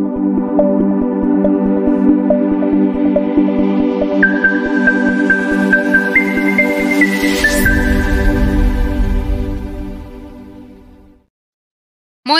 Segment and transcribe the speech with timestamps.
[0.00, 0.06] す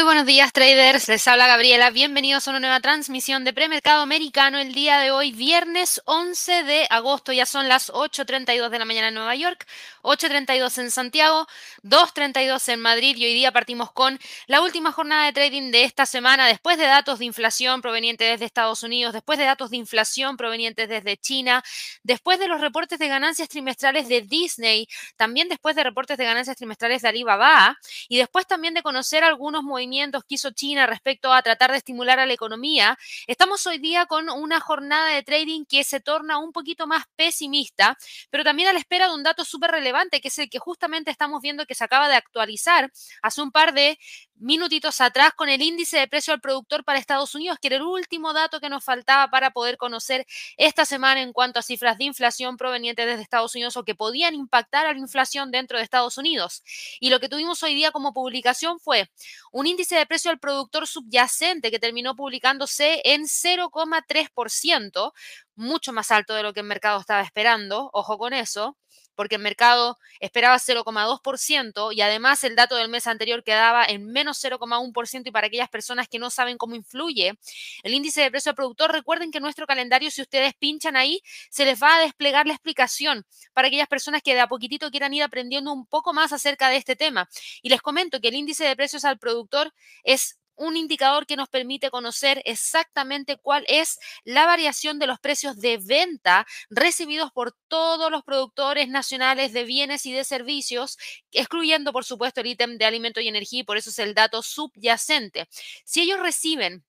[0.04, 0.09] ごい。
[0.20, 4.98] Buenos días traders, les habla Gabriela, bienvenidos a una nueva transmisión de premercado americano el día
[4.98, 9.34] de hoy, viernes 11 de agosto, ya son las 8.32 de la mañana en Nueva
[9.34, 9.66] York,
[10.02, 11.46] 8.32 en Santiago,
[11.84, 16.04] 2.32 en Madrid y hoy día partimos con la última jornada de trading de esta
[16.04, 20.36] semana después de datos de inflación provenientes desde Estados Unidos, después de datos de inflación
[20.36, 21.64] provenientes desde China,
[22.02, 26.58] después de los reportes de ganancias trimestrales de Disney, también después de reportes de ganancias
[26.58, 31.42] trimestrales de Alibaba y después también de conocer algunos movimientos que hizo China respecto a
[31.42, 35.84] tratar de estimular a la economía, estamos hoy día con una jornada de trading que
[35.84, 37.96] se torna un poquito más pesimista,
[38.30, 41.10] pero también a la espera de un dato súper relevante, que es el que justamente
[41.10, 42.90] estamos viendo que se acaba de actualizar
[43.22, 43.98] hace un par de
[44.40, 47.82] minutitos atrás con el índice de precio al productor para Estados Unidos, que era el
[47.82, 52.04] último dato que nos faltaba para poder conocer esta semana en cuanto a cifras de
[52.04, 56.18] inflación provenientes desde Estados Unidos o que podían impactar a la inflación dentro de Estados
[56.18, 56.62] Unidos.
[57.00, 59.10] Y lo que tuvimos hoy día como publicación fue
[59.52, 65.12] un índice de precio al productor subyacente que terminó publicándose en 0,3%,
[65.54, 68.76] mucho más alto de lo que el mercado estaba esperando, ojo con eso,
[69.20, 74.42] porque el mercado esperaba 0,2% y además el dato del mes anterior quedaba en menos
[74.42, 77.38] 0,1% y para aquellas personas que no saben cómo influye
[77.82, 81.66] el índice de precio al productor, recuerden que nuestro calendario, si ustedes pinchan ahí, se
[81.66, 85.22] les va a desplegar la explicación para aquellas personas que de a poquitito quieran ir
[85.22, 87.28] aprendiendo un poco más acerca de este tema.
[87.60, 91.48] Y les comento que el índice de precios al productor es un indicador que nos
[91.48, 98.10] permite conocer exactamente cuál es la variación de los precios de venta recibidos por todos
[98.10, 100.98] los productores nacionales de bienes y de servicios,
[101.32, 104.42] excluyendo por supuesto el ítem de alimento y energía, y por eso es el dato
[104.42, 105.48] subyacente.
[105.84, 106.84] Si ellos reciben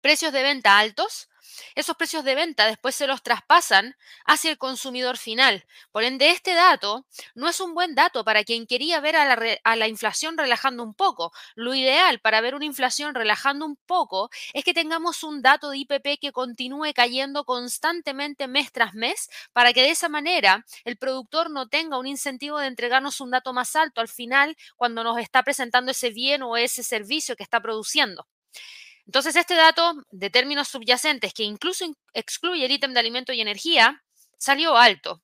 [0.00, 1.28] precios de venta altos,
[1.74, 5.64] esos precios de venta después se los traspasan hacia el consumidor final.
[5.90, 9.88] Por ende, este dato no es un buen dato para quien quería ver a la,
[9.88, 11.32] inflación relajando un poco.
[11.54, 15.78] Lo ideal para ver una inflación relajando un poco es que tengamos un dato de
[15.78, 21.50] IPP que continúe cayendo constantemente mes tras mes para que de esa manera el productor
[21.50, 25.42] no tenga un incentivo de entregarnos un dato más alto al final cuando nos está
[25.42, 28.26] presentando ese bien o ese servicio que está produciendo.
[29.06, 34.02] Entonces, este dato de términos subyacentes, que incluso excluye el ítem de alimento y energía,
[34.38, 35.22] salió alto.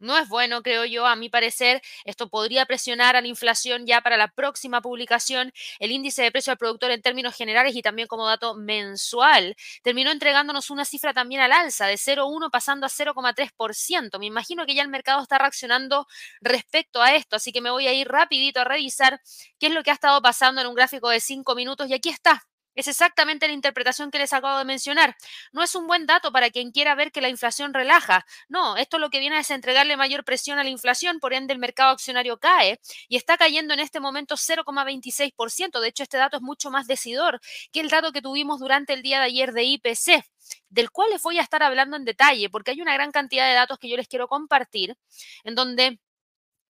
[0.00, 1.82] No es bueno, creo yo, a mi parecer.
[2.06, 5.52] Esto podría presionar a la inflación ya para la próxima publicación.
[5.78, 10.10] El índice de precio al productor en términos generales y también como dato mensual terminó
[10.10, 14.18] entregándonos una cifra también al alza de 0,1 pasando a 0,3%.
[14.18, 16.06] Me imagino que ya el mercado está reaccionando
[16.40, 19.20] respecto a esto, así que me voy a ir rapidito a revisar
[19.58, 22.08] qué es lo que ha estado pasando en un gráfico de 5 minutos y aquí
[22.08, 22.49] está.
[22.74, 25.16] Es exactamente la interpretación que les acabo de mencionar.
[25.52, 28.24] No es un buen dato para quien quiera ver que la inflación relaja.
[28.48, 31.58] No, esto lo que viene es entregarle mayor presión a la inflación, por ende el
[31.58, 35.80] mercado accionario cae y está cayendo en este momento 0,26%.
[35.80, 37.40] De hecho, este dato es mucho más decidor
[37.72, 40.24] que el dato que tuvimos durante el día de ayer de IPC
[40.68, 43.54] del cual les voy a estar hablando en detalle, porque hay una gran cantidad de
[43.54, 44.96] datos que yo les quiero compartir,
[45.44, 46.00] en donde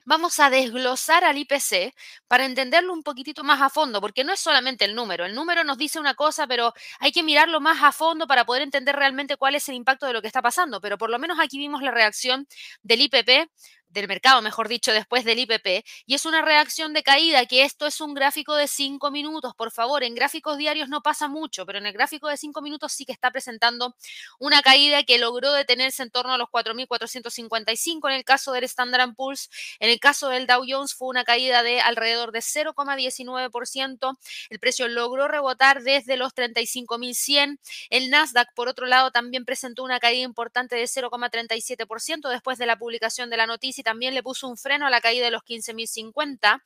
[0.04, 1.94] vamos a desglosar al IPC
[2.28, 5.24] para entenderlo un poquitito más a fondo, porque no es solamente el número.
[5.24, 8.62] El número nos dice una cosa, pero hay que mirarlo más a fondo para poder
[8.62, 10.80] entender realmente cuál es el impacto de lo que está pasando.
[10.80, 12.46] Pero por lo menos aquí vimos la reacción
[12.82, 13.50] del IPP
[13.90, 17.86] del mercado, mejor dicho, después del IPP, y es una reacción de caída, que esto
[17.86, 21.78] es un gráfico de 5 minutos, por favor, en gráficos diarios no pasa mucho, pero
[21.78, 23.96] en el gráfico de 5 minutos sí que está presentando
[24.38, 29.14] una caída que logró detenerse en torno a los 4.455 en el caso del Standard
[29.14, 29.50] Poor's,
[29.80, 34.18] en el caso del Dow Jones fue una caída de alrededor de 0,19%,
[34.50, 37.58] el precio logró rebotar desde los 35.100,
[37.90, 42.78] el Nasdaq por otro lado también presentó una caída importante de 0,37% después de la
[42.78, 45.42] publicación de la noticia y también le puso un freno a la caída de los
[45.42, 46.62] 15.050.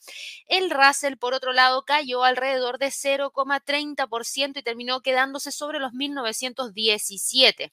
[0.46, 7.72] El Russell, por otro lado, cayó alrededor de 0,30% y terminó quedándose sobre los 1917.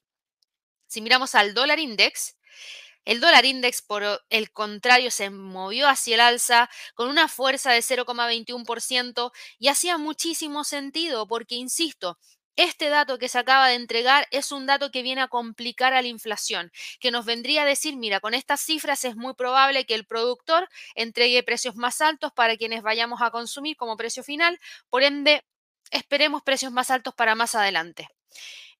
[0.88, 2.35] Si miramos al dólar index,
[3.03, 7.79] el dólar index, por el contrario, se movió hacia el alza con una fuerza de
[7.79, 12.19] 0,21% y hacía muchísimo sentido porque, insisto,
[12.56, 16.01] este dato que se acaba de entregar es un dato que viene a complicar a
[16.01, 19.95] la inflación, que nos vendría a decir, mira, con estas cifras es muy probable que
[19.95, 24.59] el productor entregue precios más altos para quienes vayamos a consumir como precio final,
[24.89, 25.44] por ende,
[25.92, 28.07] esperemos precios más altos para más adelante.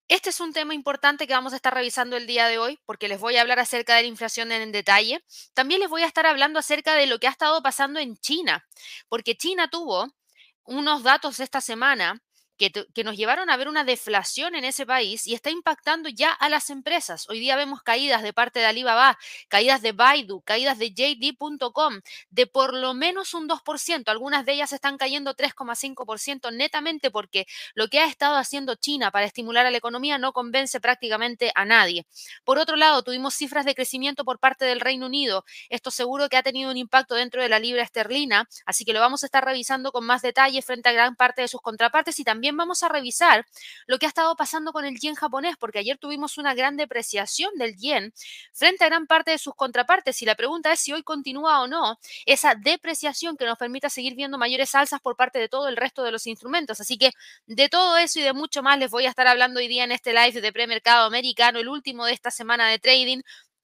[0.08, 3.08] Este es un tema importante que vamos a estar revisando el día de hoy porque
[3.08, 5.24] les voy a hablar acerca de la inflación en detalle.
[5.54, 8.68] También les voy a estar hablando acerca de lo que ha estado pasando en China,
[9.08, 10.14] porque China tuvo
[10.64, 12.22] unos datos esta semana
[12.58, 16.50] que, nos llevaron a ver una deflación en ese país y está impactando ya a
[16.50, 17.28] las empresas.
[17.30, 19.18] Hoy día vemos caídas de parte de Alibaba,
[19.48, 24.04] caídas de Baidu, caídas de JD.com de por lo menos un 2%.
[24.10, 29.26] Algunas de ellas están cayendo 3,5% netamente porque lo que ha estado haciendo China para
[29.26, 32.06] estimular a la economía no convence prácticamente a nadie.
[32.44, 35.46] Por otro lado, tuvimos cifras de crecimiento por parte del Reino Unido.
[35.70, 39.00] Esto seguro que ha tenido un impacto dentro de la libra esterlina, así que lo
[39.00, 42.24] vamos a estar revisando con más detalle frente a gran parte de sus contrapartes y
[42.24, 43.46] también vamos a revisar
[43.88, 47.52] lo que ha estado pasando con el yen japonés, porque ayer tuvimos una gran depreciación
[47.58, 48.14] del yen
[48.54, 51.68] frente a gran parte de sus contrapartes y la pregunta es si hoy continúa o
[51.68, 55.78] no esa depreciación que nos permita seguir viendo mayores alzas por parte de todo el
[55.78, 56.80] resto de los instrumentos.
[56.82, 57.12] Así que
[57.46, 59.92] de todo eso y de mucho más les voy a estar hablando hoy día en
[59.92, 63.22] este live de premercado americano, el último de esta semana de trading.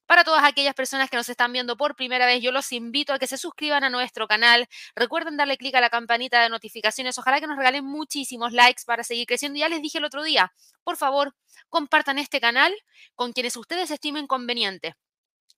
[0.08, 3.20] Para todas aquellas personas que nos están viendo por primera vez, yo los invito a
[3.20, 4.68] que se suscriban a nuestro canal.
[4.96, 7.18] Recuerden darle clic a la campanita de notificaciones.
[7.18, 9.60] Ojalá que nos regalen muchísimos likes para seguir creciendo.
[9.60, 10.54] Ya les dije el otro día,
[10.86, 11.36] por favor,
[11.70, 12.74] compartan este canal
[13.16, 14.96] con quienes ustedes estimen conveniente.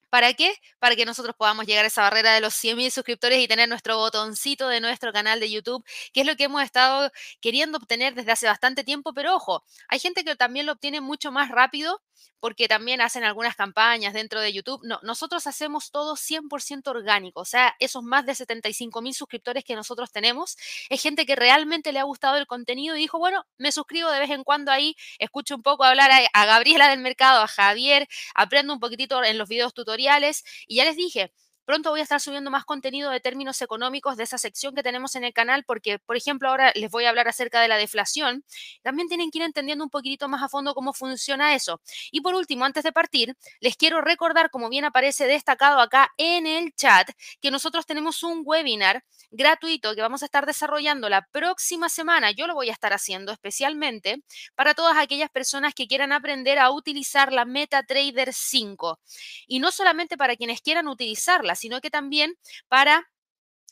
[0.10, 0.56] ¿Para qué?
[0.80, 3.98] Para que nosotros podamos llegar a esa barrera de los 100.000 suscriptores y tener nuestro
[3.98, 7.12] botoncito de nuestro canal de YouTube, que es lo que hemos estado
[7.42, 11.32] queriendo obtener desde hace bastante tiempo, pero ojo, hay gente que también lo obtiene mucho
[11.32, 12.02] más rápido
[12.40, 14.82] porque también hacen algunas campañas dentro de YouTube.
[14.84, 19.76] No, nosotros hacemos todo 100% orgánico, o sea, esos más de 75 mil suscriptores que
[19.76, 20.58] nosotros tenemos,
[20.90, 24.20] es gente que realmente le ha gustado el contenido y dijo, bueno, me suscribo de
[24.20, 28.08] vez en cuando ahí, escucho un poco hablar a, a Gabriela del mercado, a Javier,
[28.36, 31.32] aprendo un poquitito en los videos tutoriales y ya les dije,
[31.70, 35.16] Pronto voy a estar subiendo más contenido de términos económicos de esa sección que tenemos
[35.16, 38.44] en el canal, porque, por ejemplo, ahora les voy a hablar acerca de la deflación.
[38.82, 41.80] También tienen que ir entendiendo un poquitito más a fondo cómo funciona eso.
[42.10, 46.48] Y por último, antes de partir, les quiero recordar, como bien aparece destacado acá en
[46.48, 47.08] el chat,
[47.40, 52.32] que nosotros tenemos un webinar gratuito que vamos a estar desarrollando la próxima semana.
[52.32, 54.24] Yo lo voy a estar haciendo especialmente
[54.56, 59.00] para todas aquellas personas que quieran aprender a utilizar la MetaTrader 5.
[59.46, 62.34] Y no solamente para quienes quieran utilizarla, sino que también
[62.70, 63.08] para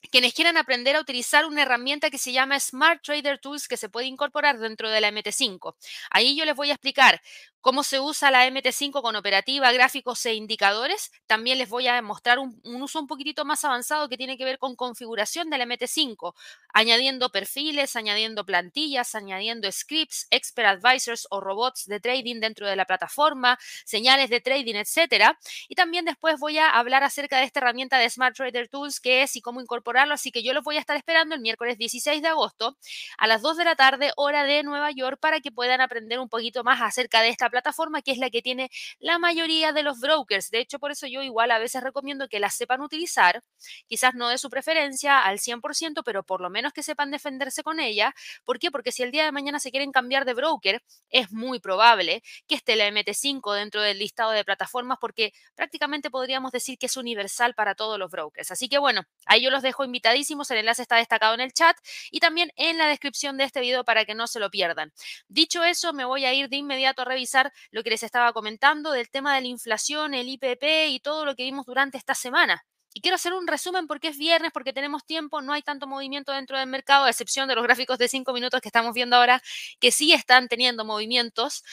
[0.10, 3.90] quienes quieran aprender a utilizar una herramienta que se llama Smart Trader Tools que se
[3.90, 5.76] puede incorporar dentro de la MT5.
[6.10, 7.22] Ahí yo les voy a explicar
[7.68, 11.12] cómo se usa la MT5 con operativa, gráficos e indicadores.
[11.26, 14.58] También les voy a mostrar un, uso un poquitito más avanzado que tiene que ver
[14.58, 16.34] con configuración de la MT5,
[16.74, 22.86] añadiendo perfiles, añadiendo plantillas, añadiendo scripts, expert advisors o robots de trading dentro de la
[22.86, 25.38] plataforma, señales de trading, etcétera.
[25.68, 29.24] Y también después voy a hablar acerca de esta herramienta de Smart Trader Tools, que
[29.24, 29.60] es y cómo
[29.98, 32.78] Así que yo los voy a estar esperando el miércoles 16 de agosto
[33.18, 36.30] a las 2 de la tarde, hora de Nueva York, para que puedan aprender un
[36.30, 40.00] poquito más acerca de esta plataforma que es la que tiene la mayoría de los
[40.00, 40.50] brokers.
[40.52, 43.42] De hecho, por eso yo igual a veces recomiendo que la sepan utilizar,
[43.88, 47.80] quizás no de su preferencia al 100%, pero por lo menos que sepan defenderse con
[47.80, 48.14] ella.
[48.46, 48.72] ¿Por qué?
[48.72, 52.56] Porque si el día de mañana se quieren cambiar de broker, es muy probable que
[52.56, 57.54] esté la MT5 dentro del listado de plataformas porque prácticamente podríamos decir que es universal
[57.54, 58.52] para todos los brokers.
[58.52, 61.78] Así que bueno, ahí yo los dejo invitadísimos, el enlace está destacado en el chat
[62.12, 64.92] y también en la descripción de este video para que no se lo pierdan.
[65.28, 68.92] Dicho eso, me voy a ir de inmediato a revisar lo que les estaba comentando
[68.92, 72.66] del tema de la inflación, el IPP y todo lo que vimos durante esta semana.
[72.94, 76.32] Y quiero hacer un resumen porque es viernes, porque tenemos tiempo, no hay tanto movimiento
[76.32, 79.42] dentro del mercado, a excepción de los gráficos de cinco minutos que estamos viendo ahora,
[79.80, 81.64] que sí están teniendo movimientos.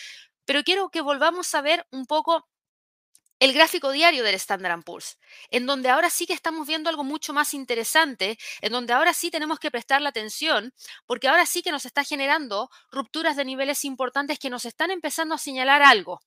[0.45, 2.47] Pero quiero que volvamos a ver un poco
[3.41, 5.19] el gráfico diario del Standard Poor's,
[5.51, 9.31] en donde ahora sí que estamos viendo algo mucho más interesante, en donde ahora sí
[9.31, 10.73] tenemos que prestar la atención,
[11.07, 15.35] porque ahora sí que nos está generando rupturas de niveles importantes que nos están empezando
[15.35, 16.21] a señalar algo.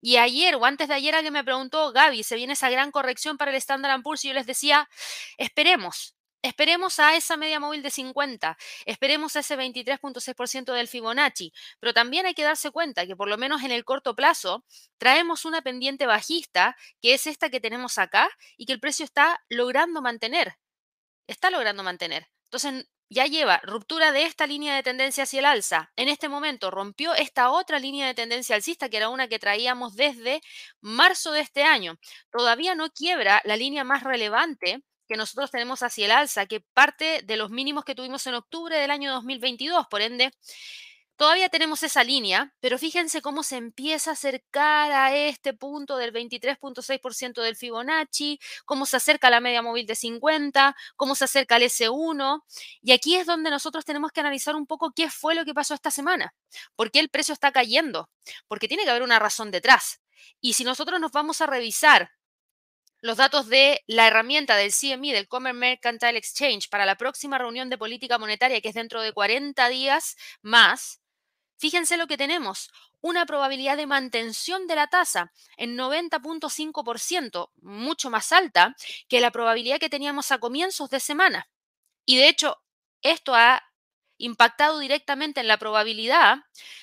[0.00, 3.36] Y ayer o antes de ayer alguien me preguntó, Gaby, ¿se viene esa gran corrección
[3.38, 4.24] para el Standard Poor's?
[4.24, 4.88] Y yo les decía,
[5.38, 11.94] esperemos, Esperemos a esa media móvil de 50, esperemos a ese 23.6% del Fibonacci, pero
[11.94, 14.64] también hay que darse cuenta que por lo menos en el corto plazo
[14.98, 19.40] traemos una pendiente bajista, que es esta que tenemos acá, y que el precio está
[19.48, 20.56] logrando mantener.
[21.28, 22.28] Está logrando mantener.
[22.46, 25.92] Entonces, ya lleva ruptura de esta línea de tendencia hacia el alza.
[25.96, 29.94] En este momento rompió esta otra línea de tendencia alcista, que era una que traíamos
[29.94, 30.40] desde
[30.80, 31.98] marzo de este año.
[32.32, 37.20] Todavía no quiebra la línea más relevante que nosotros tenemos hacia el alza, que parte
[37.22, 39.86] de los mínimos que tuvimos en octubre del año 2022.
[39.88, 40.32] Por ende,
[41.16, 46.14] todavía tenemos esa línea, pero fíjense cómo se empieza a acercar a este punto del
[46.14, 51.56] 23.6% del Fibonacci, cómo se acerca a la media móvil de 50, cómo se acerca
[51.56, 52.42] al S1.
[52.80, 55.74] Y aquí es donde nosotros tenemos que analizar un poco qué fue lo que pasó
[55.74, 56.34] esta semana,
[56.74, 58.08] por qué el precio está cayendo,
[58.48, 60.00] porque tiene que haber una razón detrás.
[60.40, 62.12] Y si nosotros nos vamos a revisar
[63.02, 67.68] los datos de la herramienta del CME, del Common Mercantile Exchange, para la próxima reunión
[67.68, 71.02] de política monetaria, que es dentro de 40 días más,
[71.62, 78.32] Fíjense lo que tenemos, una probabilidad de mantención de la tasa en 90.5%, mucho más
[78.32, 78.74] alta
[79.08, 81.48] que la probabilidad que teníamos a comienzos de semana.
[82.04, 82.60] Y de hecho,
[83.00, 83.62] esto ha
[84.18, 86.38] impactado directamente en la probabilidad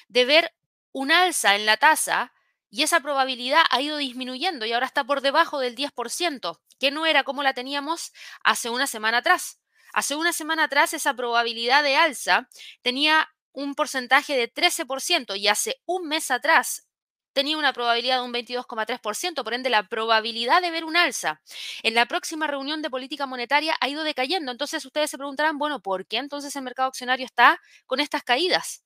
[0.08, 0.56] de ver
[0.94, 2.32] un alza en la tasa
[2.70, 7.06] y esa probabilidad ha ido disminuyendo y ahora está por debajo del 10%, que no
[7.06, 9.60] era como la teníamos hace una semana atrás.
[9.94, 12.48] Hace una semana atrás esa probabilidad de alza
[12.82, 16.86] tenía un porcentaje de 13% y hace un mes atrás
[17.34, 21.42] tenía una probabilidad de un 22,3%, por ende la probabilidad de ver un alza
[21.84, 24.52] en la próxima reunión de política monetaria ha ido decayendo.
[24.52, 28.84] Entonces ustedes se preguntarán, bueno, ¿por qué entonces el mercado accionario está con estas caídas?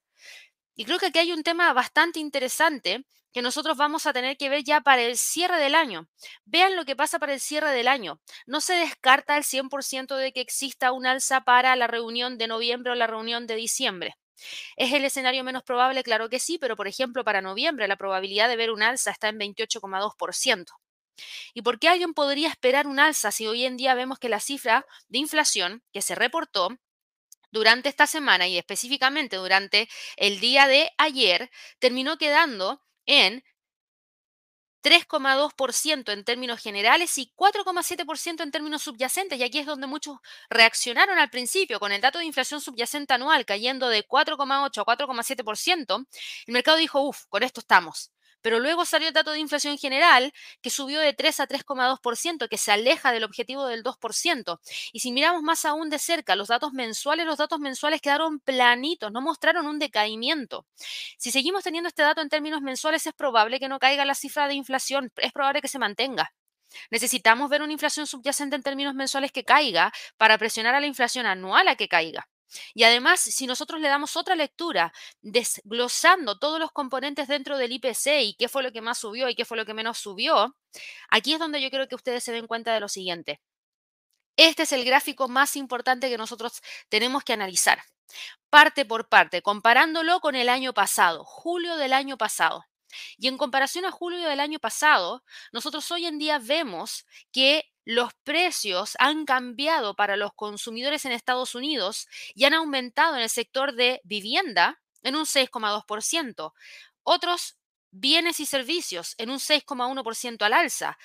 [0.76, 4.50] Y creo que aquí hay un tema bastante interesante que nosotros vamos a tener que
[4.50, 6.08] ver ya para el cierre del año.
[6.46, 8.22] Vean lo que pasa para el cierre del año.
[8.46, 12.92] No se descarta el 100% de que exista un alza para la reunión de noviembre
[12.92, 14.16] o la reunión de diciembre.
[14.76, 16.04] ¿Es el escenario menos probable?
[16.04, 19.30] Claro que sí, pero por ejemplo para noviembre la probabilidad de ver un alza está
[19.30, 20.66] en 28,2%.
[21.54, 24.40] ¿Y por qué alguien podría esperar un alza si hoy en día vemos que la
[24.40, 26.70] cifra de inflación que se reportó
[27.54, 33.44] durante esta semana y específicamente durante el día de ayer terminó quedando en
[34.84, 39.40] 3,2% en términos generales y 4,7% en términos subyacentes.
[39.40, 40.18] Y aquí es donde muchos
[40.50, 46.08] reaccionaron al principio con el dato de inflación subyacente anual cayendo de 4,8 a 4,7%.
[46.48, 48.13] El mercado dijo, uff, con esto estamos.
[48.44, 50.32] Pero luego salió el dato de inflación general
[50.62, 54.60] que subió de 3 a 3,2%, que se aleja del objetivo del 2%.
[54.92, 59.12] Y si miramos más aún de cerca los datos mensuales, los datos mensuales quedaron planitos,
[59.12, 60.68] no mostraron un decaimiento.
[61.18, 64.48] Si seguimos teniendo este dato en términos mensuales, es probable que no caiga la cifra
[64.48, 66.34] de inflación, es probable que se mantenga.
[66.92, 71.26] Necesitamos ver una inflación subyacente en términos mensuales que caiga para presionar a la inflación
[71.26, 72.28] anual a que caiga.
[72.74, 78.22] Y además, si nosotros le damos otra lectura, desglosando todos los componentes dentro del IPC
[78.22, 80.56] y qué fue lo que más subió y qué fue lo que menos subió,
[81.10, 83.42] aquí es donde yo quiero que ustedes se den cuenta de lo siguiente.
[84.38, 87.84] Este es el gráfico más importante que nosotros tenemos que analizar,
[88.50, 92.66] parte por parte, comparándolo con el año pasado, julio del año pasado.
[93.18, 98.14] Y en comparación a julio del año pasado, nosotros hoy en día vemos que los
[98.24, 103.74] precios han cambiado para los consumidores en Estados Unidos y han aumentado en el sector
[103.74, 106.54] de vivienda en un 6,2%.
[107.04, 107.58] Otros
[107.92, 110.98] bienes y servicios en un 6,1% al alza.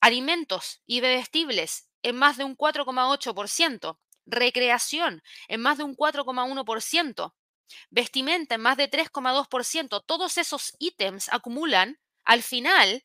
[0.00, 3.98] Alimentos y bebestibles en más de un 4,8%.
[4.24, 7.34] Recreación en más de un 4,1%.
[7.90, 10.04] Vestimenta en más de 3,2%.
[10.06, 13.04] Todos esos ítems acumulan al final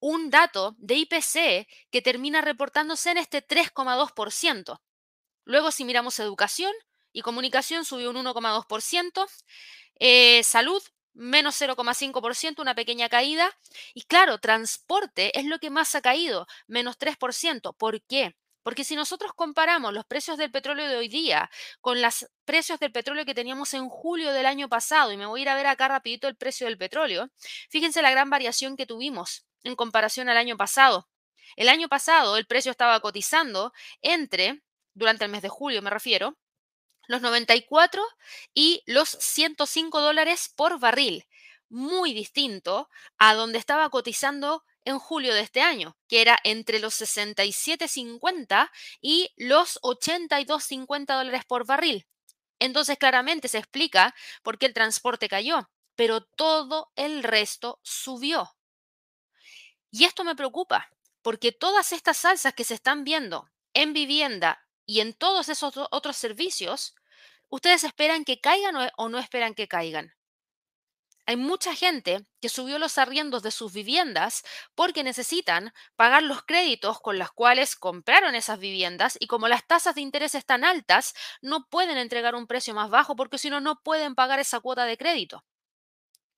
[0.00, 4.80] un dato de IPC que termina reportándose en este 3,2%.
[5.44, 6.72] Luego, si miramos educación
[7.12, 9.26] y comunicación, subió un 1,2%.
[10.00, 13.56] Eh, salud, menos 0,5%, una pequeña caída.
[13.94, 17.74] Y claro, transporte es lo que más ha caído, menos 3%.
[17.76, 18.36] ¿Por qué?
[18.62, 22.92] Porque si nosotros comparamos los precios del petróleo de hoy día con los precios del
[22.92, 25.66] petróleo que teníamos en julio del año pasado, y me voy a ir a ver
[25.66, 27.30] acá rapidito el precio del petróleo,
[27.70, 31.08] fíjense la gran variación que tuvimos en comparación al año pasado.
[31.56, 34.62] El año pasado el precio estaba cotizando entre,
[34.94, 36.36] durante el mes de julio me refiero,
[37.08, 38.02] los 94
[38.54, 41.26] y los 105 dólares por barril,
[41.68, 42.88] muy distinto
[43.18, 49.30] a donde estaba cotizando en julio de este año, que era entre los 67.50 y
[49.36, 52.06] los 82.50 dólares por barril.
[52.58, 58.50] Entonces claramente se explica por qué el transporte cayó, pero todo el resto subió.
[59.90, 60.90] Y esto me preocupa,
[61.22, 66.16] porque todas estas salsas que se están viendo en vivienda y en todos esos otros
[66.16, 66.94] servicios,
[67.48, 70.14] ustedes esperan que caigan o no esperan que caigan.
[71.26, 74.42] Hay mucha gente que subió los arriendos de sus viviendas
[74.74, 79.94] porque necesitan pagar los créditos con los cuales compraron esas viviendas y como las tasas
[79.94, 83.80] de interés están altas, no pueden entregar un precio más bajo porque si no, no
[83.82, 85.44] pueden pagar esa cuota de crédito.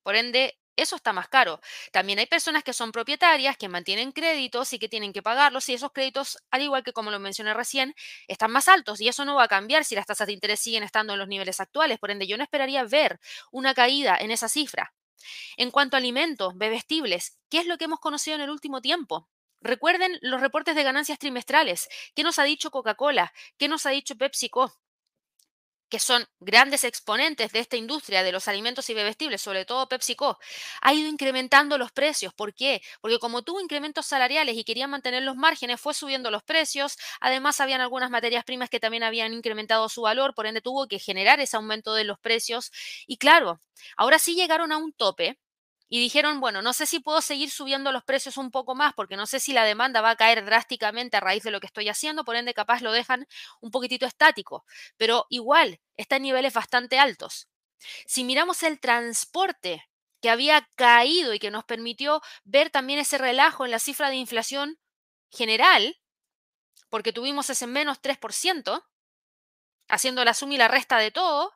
[0.03, 1.59] Por ende, eso está más caro.
[1.91, 5.73] También hay personas que son propietarias, que mantienen créditos y que tienen que pagarlos y
[5.73, 7.95] esos créditos, al igual que como lo mencioné recién,
[8.27, 10.83] están más altos y eso no va a cambiar si las tasas de interés siguen
[10.83, 11.99] estando en los niveles actuales.
[11.99, 13.19] Por ende, yo no esperaría ver
[13.51, 14.93] una caída en esa cifra.
[15.57, 19.29] En cuanto a alimentos, bebestibles, ¿qué es lo que hemos conocido en el último tiempo?
[19.61, 21.87] Recuerden los reportes de ganancias trimestrales.
[22.15, 23.33] ¿Qué nos ha dicho Coca-Cola?
[23.57, 24.73] ¿Qué nos ha dicho PepsiCo?
[25.93, 30.39] Que son grandes exponentes de esta industria de los alimentos y bebestibles, sobre todo PepsiCo,
[30.81, 32.33] ha ido incrementando los precios.
[32.33, 32.81] ¿Por qué?
[32.99, 36.97] Porque como tuvo incrementos salariales y quería mantener los márgenes, fue subiendo los precios.
[37.21, 40.97] Además, habían algunas materias primas que también habían incrementado su valor, por ende tuvo que
[40.97, 42.71] generar ese aumento de los precios.
[43.05, 43.61] Y claro,
[43.95, 45.37] ahora sí llegaron a un tope
[45.93, 49.15] y dijeron, bueno, no sé si puedo seguir subiendo los precios un poco más porque
[49.15, 51.87] no sé si la demanda va a caer drásticamente a raíz de lo que estoy
[51.87, 53.27] haciendo, por ende capaz lo dejan
[53.61, 54.65] un poquitito estático,
[54.97, 57.47] pero igual está en niveles bastante altos.
[58.07, 59.87] Si miramos el transporte
[60.19, 64.15] que había caído y que nos permitió ver también ese relajo en la cifra de
[64.15, 64.79] inflación
[65.29, 66.01] general,
[66.89, 68.83] porque tuvimos ese menos 3%,
[69.89, 71.53] haciendo la suma y la resta de todo,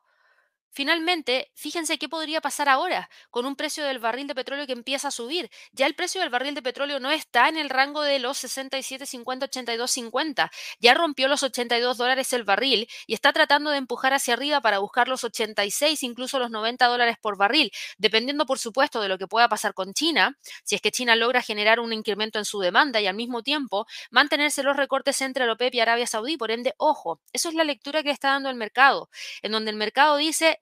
[0.70, 5.08] Finalmente, fíjense qué podría pasar ahora con un precio del barril de petróleo que empieza
[5.08, 5.50] a subir.
[5.72, 9.48] Ya el precio del barril de petróleo no está en el rango de los 67.50,
[9.50, 10.50] 82.50.
[10.78, 14.78] Ya rompió los 82 dólares el barril y está tratando de empujar hacia arriba para
[14.78, 19.26] buscar los 86, incluso los 90 dólares por barril, dependiendo por supuesto de lo que
[19.26, 20.36] pueda pasar con China.
[20.64, 23.86] Si es que China logra generar un incremento en su demanda y al mismo tiempo
[24.10, 26.36] mantenerse los recortes entre la OPEP y Arabia Saudí.
[26.36, 29.10] Por ende, ojo, eso es la lectura que está dando el mercado,
[29.42, 30.60] en donde el mercado dice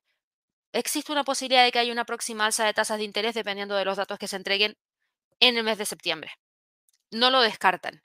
[0.78, 3.84] existe una posibilidad de que haya una próxima alza de tasas de interés dependiendo de
[3.84, 4.76] los datos que se entreguen
[5.40, 6.32] en el mes de septiembre.
[7.10, 8.02] No lo descartan.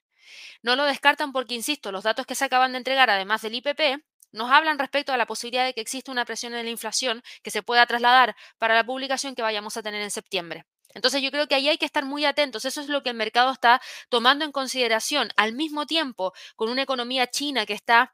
[0.62, 4.04] No lo descartan porque, insisto, los datos que se acaban de entregar, además del IPP,
[4.32, 7.52] nos hablan respecto a la posibilidad de que existe una presión en la inflación que
[7.52, 10.66] se pueda trasladar para la publicación que vayamos a tener en septiembre.
[10.94, 12.66] Entonces yo creo que ahí hay que estar muy atentos.
[12.66, 15.32] Eso es lo que el mercado está tomando en consideración.
[15.36, 18.14] Al mismo tiempo, con una economía china que está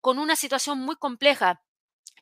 [0.00, 1.62] con una situación muy compleja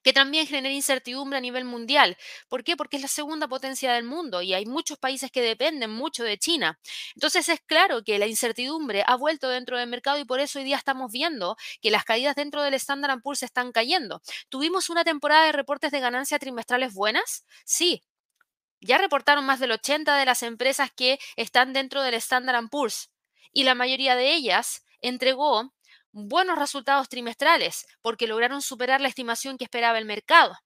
[0.05, 2.17] que también genera incertidumbre a nivel mundial.
[2.49, 2.77] ¿Por qué?
[2.77, 6.39] Porque es la segunda potencia del mundo y hay muchos países que dependen mucho de
[6.39, 6.79] China.
[7.17, 10.65] Entonces es claro que la incertidumbre ha vuelto dentro del mercado y por eso hoy
[10.67, 14.23] día estamos viendo que las caídas dentro del Standard Poor's están cayendo.
[14.51, 17.45] ¿Tuvimos una temporada de reportes de ganancia trimestrales buenas?
[17.65, 18.05] Sí.
[18.81, 23.11] Ya reportaron más del 80 de las empresas que están dentro del Standard Poor's
[23.53, 25.74] y la mayoría de ellas entregó
[26.15, 30.57] buenos resultados trimestrales porque lograron superar la estimación que esperaba el mercado.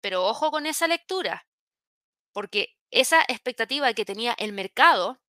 [0.00, 1.46] Pero ojo con esa lectura,
[2.32, 5.20] porque esa expectativa que tenía el mercado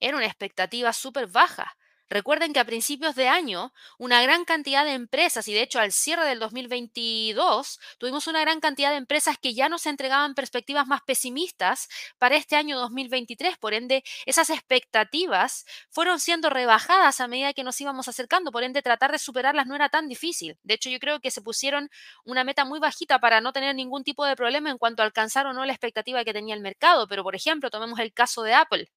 [0.00, 1.76] era una expectativa súper baja.
[2.10, 5.92] Recuerden que a principios de año una gran cantidad de empresas, y de hecho al
[5.92, 11.02] cierre del 2022, tuvimos una gran cantidad de empresas que ya nos entregaban perspectivas más
[11.02, 13.58] pesimistas para este año 2023.
[13.58, 18.50] Por ende, esas expectativas fueron siendo rebajadas a medida que nos íbamos acercando.
[18.50, 20.58] Por ende, tratar de superarlas no era tan difícil.
[20.64, 21.90] De hecho, yo creo que se pusieron
[22.24, 25.46] una meta muy bajita para no tener ningún tipo de problema en cuanto a alcanzar
[25.46, 27.06] o no la expectativa que tenía el mercado.
[27.06, 28.90] Pero, por ejemplo, tomemos el caso de Apple.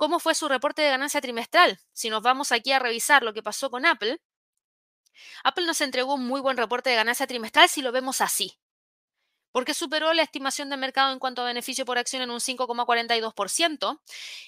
[0.00, 1.78] ¿Cómo fue su reporte de ganancia trimestral?
[1.92, 4.18] Si nos vamos aquí a revisar lo que pasó con Apple,
[5.44, 8.58] Apple nos entregó un muy buen reporte de ganancia trimestral si lo vemos así,
[9.52, 14.00] porque superó la estimación de mercado en cuanto a beneficio por acción en un 5,42%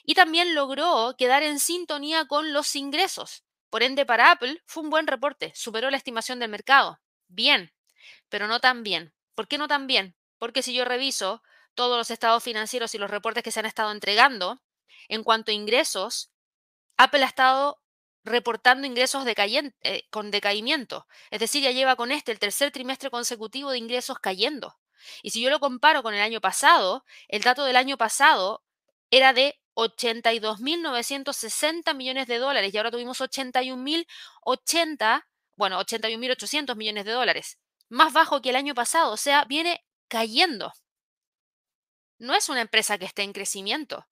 [0.04, 3.44] y también logró quedar en sintonía con los ingresos.
[3.68, 6.98] Por ende, para Apple fue un buen reporte, superó la estimación del mercado.
[7.28, 7.74] Bien,
[8.30, 9.12] pero no tan bien.
[9.34, 10.16] ¿Por qué no tan bien?
[10.38, 11.42] Porque si yo reviso
[11.74, 14.62] todos los estados financieros y los reportes que se han estado entregando,
[15.08, 16.30] en cuanto a ingresos,
[16.96, 17.82] Apple ha estado
[18.24, 21.06] reportando ingresos eh, con decaimiento.
[21.30, 24.78] Es decir, ya lleva con este el tercer trimestre consecutivo de ingresos cayendo.
[25.22, 28.62] Y si yo lo comparo con el año pasado, el dato del año pasado
[29.10, 37.58] era de 82.960 millones de dólares y ahora tuvimos 81.080, bueno, 81.800 millones de dólares.
[37.88, 40.72] Más bajo que el año pasado, o sea, viene cayendo.
[42.18, 44.06] No es una empresa que esté en crecimiento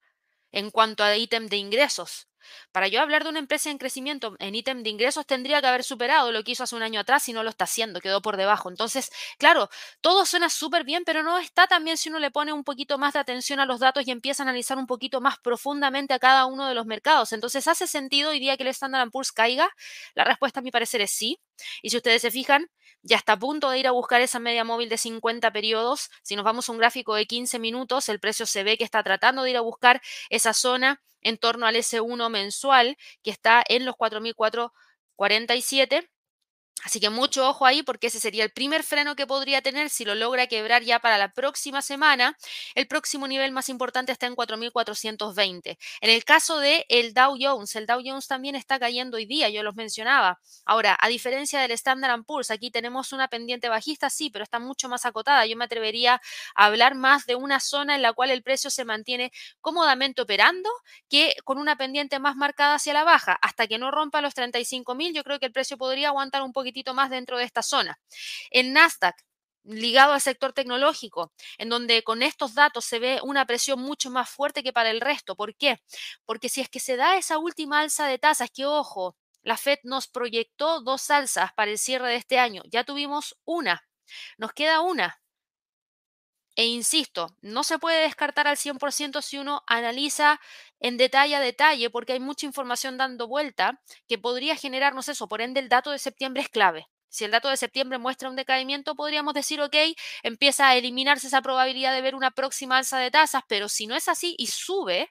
[0.51, 2.27] en cuanto a ítem de ingresos.
[2.71, 5.83] Para yo hablar de una empresa en crecimiento en ítem de ingresos tendría que haber
[5.83, 8.37] superado lo que hizo hace un año atrás y no lo está haciendo, quedó por
[8.37, 8.69] debajo.
[8.69, 9.69] Entonces, claro,
[10.01, 12.97] todo suena súper bien, pero no está tan bien si uno le pone un poquito
[12.97, 16.19] más de atención a los datos y empieza a analizar un poquito más profundamente a
[16.19, 17.31] cada uno de los mercados.
[17.33, 19.69] Entonces, ¿hace sentido hoy día que el Standard Poor's caiga?
[20.15, 21.39] La respuesta a mi parecer es sí.
[21.81, 22.69] Y si ustedes se fijan,
[23.03, 26.09] ya está a punto de ir a buscar esa media móvil de 50 periodos.
[26.23, 29.03] Si nos vamos a un gráfico de 15 minutos, el precio se ve que está
[29.03, 33.85] tratando de ir a buscar esa zona en torno al S1 mensual que está en
[33.85, 36.09] los 4.447
[36.83, 40.05] Así que mucho ojo ahí porque ese sería el primer freno que podría tener si
[40.05, 42.37] lo logra quebrar ya para la próxima semana.
[42.75, 45.77] El próximo nivel más importante está en 4.420.
[46.01, 49.49] En el caso de el Dow Jones, el Dow Jones también está cayendo hoy día,
[49.49, 50.39] yo los mencionaba.
[50.65, 54.89] Ahora, a diferencia del Standard Poor's, aquí tenemos una pendiente bajista, sí, pero está mucho
[54.89, 55.45] más acotada.
[55.45, 56.21] Yo me atrevería
[56.55, 60.69] a hablar más de una zona en la cual el precio se mantiene cómodamente operando
[61.09, 63.37] que con una pendiente más marcada hacia la baja.
[63.41, 66.70] Hasta que no rompa los 35.000, yo creo que el precio podría aguantar un poquito
[66.71, 67.99] poquitito más dentro de esta zona.
[68.49, 69.15] En Nasdaq,
[69.63, 74.29] ligado al sector tecnológico, en donde con estos datos se ve una presión mucho más
[74.29, 75.35] fuerte que para el resto.
[75.35, 75.79] ¿Por qué?
[76.25, 79.79] Porque si es que se da esa última alza de tasas, que ojo, la Fed
[79.83, 83.83] nos proyectó dos alzas para el cierre de este año, ya tuvimos una,
[84.37, 85.17] nos queda una.
[86.55, 90.39] E insisto, no se puede descartar al 100% si uno analiza
[90.79, 95.27] en detalle a detalle, porque hay mucha información dando vuelta que podría generarnos eso.
[95.27, 96.87] Por ende, el dato de septiembre es clave.
[97.09, 99.75] Si el dato de septiembre muestra un decaimiento, podríamos decir, ok,
[100.23, 103.95] empieza a eliminarse esa probabilidad de ver una próxima alza de tasas, pero si no
[103.95, 105.09] es así y sube,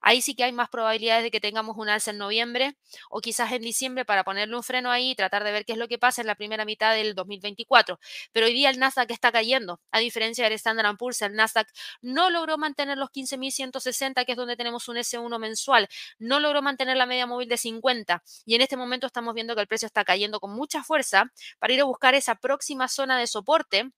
[0.00, 2.76] Ahí sí que hay más probabilidades de que tengamos un alza en noviembre
[3.10, 5.78] o quizás en diciembre para ponerle un freno ahí y tratar de ver qué es
[5.78, 7.98] lo que pasa en la primera mitad del 2024.
[8.32, 11.68] Pero hoy día el Nasdaq está cayendo, a diferencia del Standard Poor's, el Nasdaq
[12.02, 15.88] no logró mantener los 15.160, que es donde tenemos un S1 mensual,
[16.18, 19.60] no logró mantener la media móvil de 50 y en este momento estamos viendo que
[19.62, 23.26] el precio está cayendo con mucha fuerza para ir a buscar esa próxima zona de
[23.26, 23.90] soporte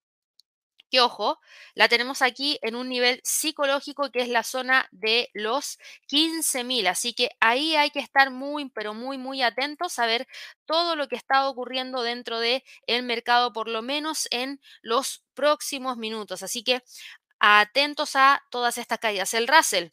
[0.93, 1.41] que ojo,
[1.75, 6.87] la tenemos aquí en un nivel psicológico que es la zona de los 15.000.
[6.87, 10.29] Así que ahí hay que estar muy, pero muy, muy atentos a ver
[10.67, 15.97] todo lo que está ocurriendo dentro del el mercado, por lo menos en los próximos
[15.97, 16.43] minutos.
[16.43, 16.83] Así que
[17.41, 19.33] atentos a todas estas caídas.
[19.33, 19.89] El Russell,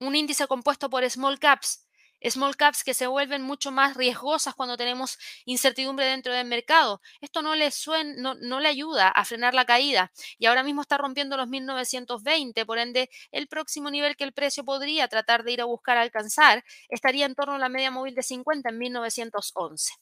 [0.00, 1.86] un índice compuesto por small caps,
[2.30, 7.00] small caps que se vuelven mucho más riesgosas cuando tenemos incertidumbre dentro del mercado.
[7.20, 7.70] Esto no le,
[8.16, 12.66] no, no le ayuda a frenar la caída y ahora mismo está rompiendo los 1920,
[12.66, 16.64] por ende el próximo nivel que el precio podría tratar de ir a buscar alcanzar
[16.88, 19.92] estaría en torno a la media móvil de 50 en 1911.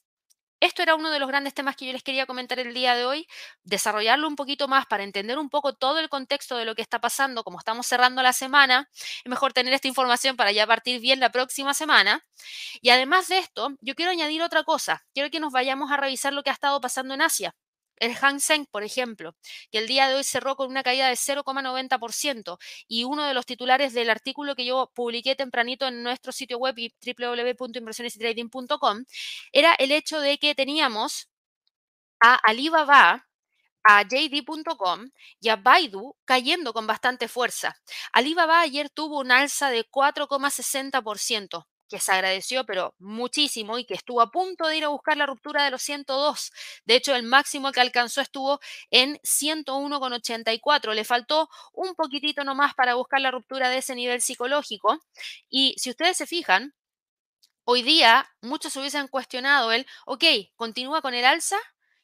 [0.60, 3.06] Esto era uno de los grandes temas que yo les quería comentar el día de
[3.06, 3.26] hoy,
[3.64, 7.00] desarrollarlo un poquito más para entender un poco todo el contexto de lo que está
[7.00, 11.18] pasando, como estamos cerrando la semana, es mejor tener esta información para ya partir bien
[11.18, 12.26] la próxima semana.
[12.82, 16.32] Y además de esto, yo quiero añadir otra cosa, quiero que nos vayamos a revisar
[16.34, 17.54] lo que ha estado pasando en Asia
[18.00, 19.36] el Hang Seng, por ejemplo,
[19.70, 22.58] que el día de hoy cerró con una caída de 0,90%
[22.88, 26.74] y uno de los titulares del artículo que yo publiqué tempranito en nuestro sitio web
[26.74, 29.04] www.inversionesytrading.com
[29.52, 31.28] era el hecho de que teníamos
[32.20, 33.26] a Alibaba
[33.82, 35.10] a JD.com
[35.40, 37.76] y a Baidu cayendo con bastante fuerza.
[38.12, 44.22] Alibaba ayer tuvo un alza de 4,60% que se agradeció, pero muchísimo, y que estuvo
[44.22, 46.52] a punto de ir a buscar la ruptura de los 102.
[46.86, 50.94] De hecho, el máximo que alcanzó estuvo en 101,84.
[50.94, 54.98] Le faltó un poquitito nomás para buscar la ruptura de ese nivel psicológico.
[55.50, 56.74] Y si ustedes se fijan,
[57.64, 60.24] hoy día muchos se hubiesen cuestionado el, ok,
[60.56, 61.56] ¿continúa con el alza?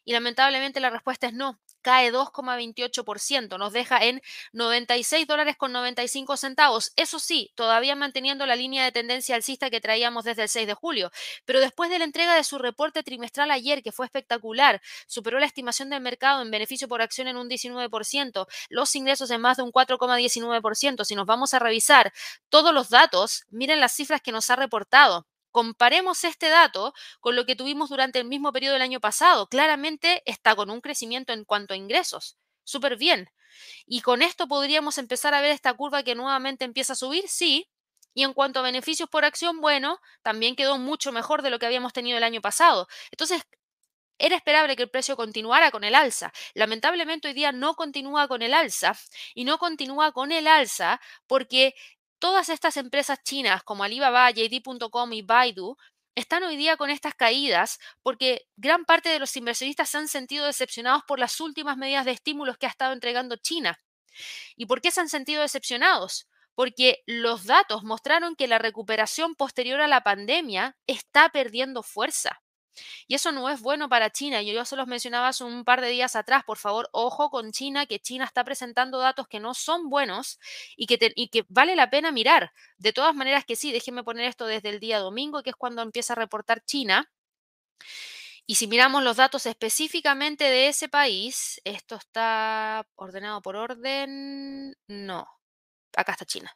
[0.05, 4.20] Y lamentablemente la respuesta es no cae 2,28%, nos deja en
[4.51, 6.92] 96 dólares con 95 centavos.
[6.96, 10.75] Eso sí, todavía manteniendo la línea de tendencia alcista que traíamos desde el 6 de
[10.75, 11.12] julio,
[11.44, 15.46] pero después de la entrega de su reporte trimestral ayer, que fue espectacular, superó la
[15.46, 19.62] estimación del mercado en beneficio por acción en un 19%, los ingresos en más de
[19.62, 21.05] un 4,19%.
[21.05, 22.12] Si nos vamos a revisar
[22.49, 25.25] todos los datos, miren las cifras que nos ha reportado.
[25.57, 29.47] Comparemos este dato con lo que tuvimos durante el mismo periodo del año pasado.
[29.49, 32.37] Claramente está con un crecimiento en cuanto a ingresos.
[32.62, 33.31] Súper bien.
[33.87, 37.71] Y con esto podríamos empezar a ver esta curva que nuevamente empieza a subir, sí.
[38.12, 41.64] Y en cuanto a beneficios por acción, bueno, también quedó mucho mejor de lo que
[41.64, 42.87] habíamos tenido el año pasado.
[43.11, 43.40] Entonces,
[44.19, 46.33] era esperable que el precio continuara con el alza.
[46.55, 48.95] Lamentablemente hoy día no continúa con el alza
[49.35, 51.75] y no continúa con el alza porque
[52.18, 55.76] Todas estas empresas chinas como Alibaba, JD.com y Baidu
[56.14, 60.46] están hoy día con estas caídas porque gran parte de los inversionistas se han sentido
[60.46, 63.79] decepcionados por las últimas medidas de estímulos que ha estado entregando China.
[64.57, 66.26] ¿Y por qué se han sentido decepcionados?
[66.55, 72.40] Porque los datos mostraron que la recuperación posterior a la pandemia está perdiendo fuerza.
[73.06, 74.42] Y eso no es bueno para China.
[74.42, 76.44] Yo, yo se los mencionaba hace un par de días atrás.
[76.44, 80.38] Por favor, ojo con China, que China está presentando datos que no son buenos
[80.76, 82.52] y que, y que vale la pena mirar.
[82.78, 85.82] De todas maneras que sí, déjenme poner esto desde el día domingo, que es cuando
[85.82, 87.10] empieza a reportar China.
[88.46, 94.76] Y si miramos los datos específicamente de ese país, esto está ordenado por orden.
[94.86, 95.26] No,
[95.96, 96.54] acá está China.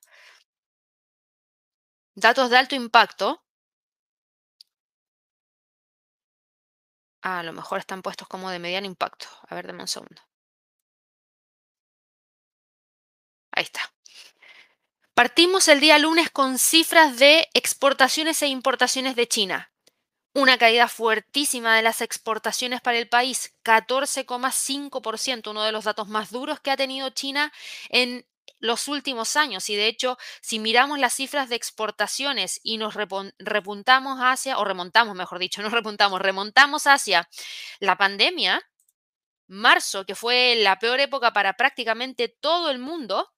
[2.14, 3.42] Datos de alto impacto.
[7.22, 9.26] A lo mejor están puestos como de mediano impacto.
[9.48, 10.22] A ver, dame un segundo.
[13.52, 13.92] Ahí está.
[15.14, 19.70] Partimos el día lunes con cifras de exportaciones e importaciones de China.
[20.32, 26.30] Una caída fuertísima de las exportaciones para el país, 14,5%, uno de los datos más
[26.30, 27.52] duros que ha tenido China
[27.88, 28.24] en
[28.58, 29.68] los últimos años.
[29.70, 32.94] Y de hecho, si miramos las cifras de exportaciones y nos
[33.38, 37.28] repuntamos hacia, o remontamos, mejor dicho, no repuntamos, remontamos hacia
[37.80, 38.62] la pandemia,
[39.48, 43.32] marzo, que fue la peor época para prácticamente todo el mundo,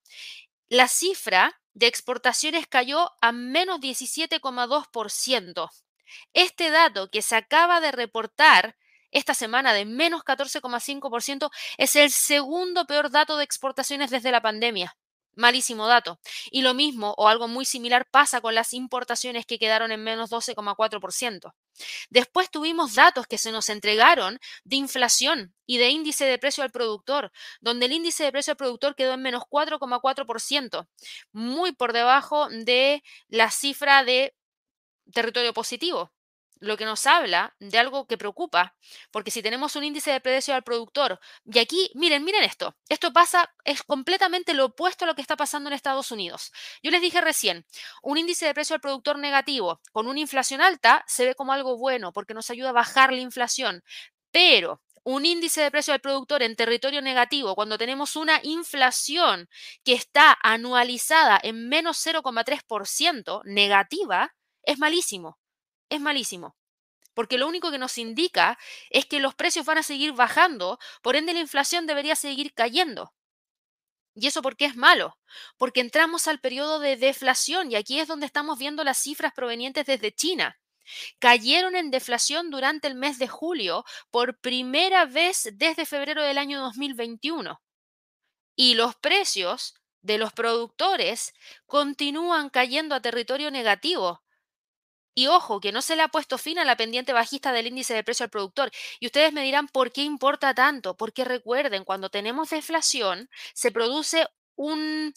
[0.68, 5.70] la cifra de exportaciones cayó a menos 17,2%.
[6.34, 8.76] Este dato que se acaba de reportar
[9.12, 14.96] esta semana de menos 14,5% es el segundo peor dato de exportaciones desde la pandemia.
[15.34, 16.20] Malísimo dato.
[16.50, 20.30] Y lo mismo o algo muy similar pasa con las importaciones que quedaron en menos
[20.30, 21.54] 12,4%.
[22.10, 26.70] Después tuvimos datos que se nos entregaron de inflación y de índice de precio al
[26.70, 30.86] productor, donde el índice de precio al productor quedó en menos 4,4%,
[31.32, 34.34] muy por debajo de la cifra de
[35.12, 36.12] territorio positivo
[36.62, 38.76] lo que nos habla de algo que preocupa,
[39.10, 43.12] porque si tenemos un índice de precio al productor, y aquí, miren, miren esto, esto
[43.12, 46.52] pasa, es completamente lo opuesto a lo que está pasando en Estados Unidos.
[46.80, 47.66] Yo les dije recién,
[48.02, 51.76] un índice de precio al productor negativo con una inflación alta se ve como algo
[51.76, 53.82] bueno, porque nos ayuda a bajar la inflación,
[54.30, 59.48] pero un índice de precio al productor en territorio negativo, cuando tenemos una inflación
[59.84, 65.41] que está anualizada en menos 0,3% negativa, es malísimo
[65.92, 66.56] es malísimo.
[67.14, 68.58] Porque lo único que nos indica
[68.90, 73.12] es que los precios van a seguir bajando, por ende la inflación debería seguir cayendo.
[74.14, 75.18] ¿Y eso por qué es malo?
[75.56, 79.86] Porque entramos al periodo de deflación y aquí es donde estamos viendo las cifras provenientes
[79.86, 80.58] desde China.
[81.18, 86.60] Cayeron en deflación durante el mes de julio por primera vez desde febrero del año
[86.60, 87.60] 2021.
[88.56, 91.32] Y los precios de los productores
[91.66, 94.22] continúan cayendo a territorio negativo,
[95.14, 97.94] y ojo, que no se le ha puesto fin a la pendiente bajista del índice
[97.94, 98.70] de precio al productor.
[99.00, 100.96] Y ustedes me dirán, ¿por qué importa tanto?
[100.96, 105.12] Porque recuerden, cuando tenemos deflación, se produce un,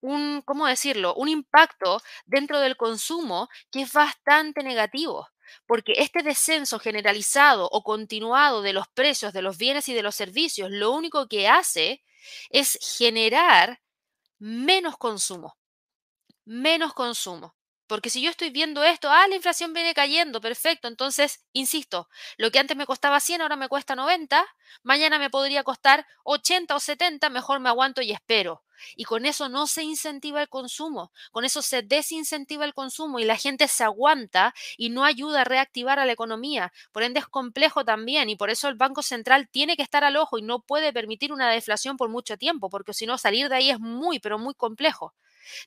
[0.00, 1.14] un, ¿cómo decirlo?
[1.14, 5.28] Un impacto dentro del consumo que es bastante negativo.
[5.66, 10.14] Porque este descenso generalizado o continuado de los precios de los bienes y de los
[10.14, 12.02] servicios, lo único que hace
[12.50, 13.80] es generar
[14.38, 15.56] menos consumo.
[16.46, 17.57] Menos consumo.
[17.88, 20.86] Porque si yo estoy viendo esto, ah, la inflación viene cayendo, perfecto.
[20.88, 24.46] Entonces, insisto, lo que antes me costaba 100, ahora me cuesta 90,
[24.82, 28.62] mañana me podría costar 80 o 70, mejor me aguanto y espero.
[28.94, 33.24] Y con eso no se incentiva el consumo, con eso se desincentiva el consumo y
[33.24, 36.72] la gente se aguanta y no ayuda a reactivar a la economía.
[36.92, 40.16] Por ende es complejo también y por eso el Banco Central tiene que estar al
[40.16, 43.56] ojo y no puede permitir una deflación por mucho tiempo, porque si no salir de
[43.56, 45.14] ahí es muy, pero muy complejo.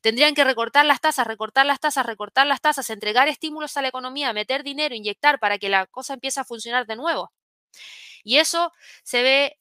[0.02, 3.90] Tendrían que recortar las tasas, recortar las tasas, recortar las tasas, entregar estímulos a la
[3.90, 7.32] economía, meter dinero, inyectar para que la cosa empiece a funcionar de nuevo.
[8.24, 8.72] Y eso
[9.04, 9.58] se ve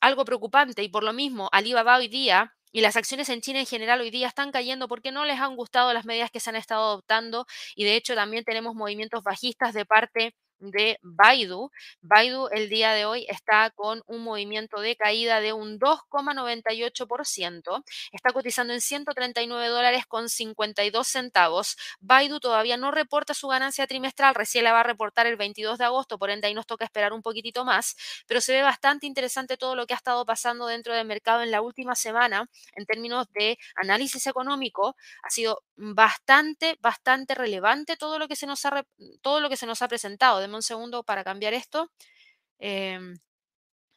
[0.00, 3.66] algo preocupante y por lo mismo Alibaba hoy día y las acciones en China en
[3.66, 6.56] general hoy día están cayendo porque no les han gustado las medidas que se han
[6.56, 11.70] estado adoptando y de hecho también tenemos movimientos bajistas de parte de Baidu.
[12.00, 17.84] Baidu el día de hoy está con un movimiento de caída de un 2,98%.
[18.12, 21.76] Está cotizando en 139 dólares con 52 centavos.
[22.00, 25.84] Baidu todavía no reporta su ganancia trimestral, recién la va a reportar el 22 de
[25.84, 27.96] agosto, por ende ahí nos toca esperar un poquitito más,
[28.26, 31.50] pero se ve bastante interesante todo lo que ha estado pasando dentro del mercado en
[31.50, 34.96] la última semana en términos de análisis económico.
[35.22, 38.84] Ha sido bastante, bastante relevante todo lo que se nos ha,
[39.22, 41.90] todo lo que se nos ha presentado un segundo para cambiar esto.
[42.58, 43.16] Em,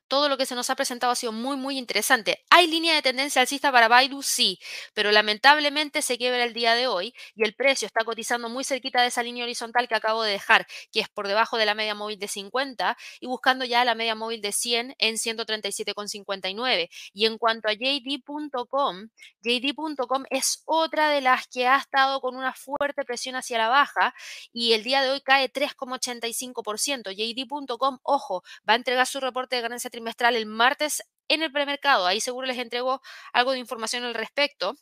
[0.08, 2.44] todo lo que se nos ha presentado ha sido muy, muy interesante.
[2.50, 4.22] ¿Hay línea de tendencia alcista para Baidu?
[4.22, 4.60] Sí,
[4.94, 9.02] pero lamentablemente se quiebra el día de hoy y el precio está cotizando muy cerquita
[9.02, 11.96] de esa línea horizontal que acabo de dejar, que es por debajo de la media
[11.96, 16.90] móvil de 50 y buscando ya la media móvil de 100 en 137,59.
[17.14, 19.10] Y en cuanto a JD.com,
[19.42, 24.14] JD.com es otra de las que ha estado con una fuerte presión hacia la baja
[24.54, 27.12] y el día de hoy cae 3,85%.
[27.12, 32.06] JD.com, ojo, va a entregar su reporte de ganancia trimestral el martes en el premercado.
[32.06, 33.02] Ahí seguro les entrego
[33.34, 34.76] algo de información al respecto.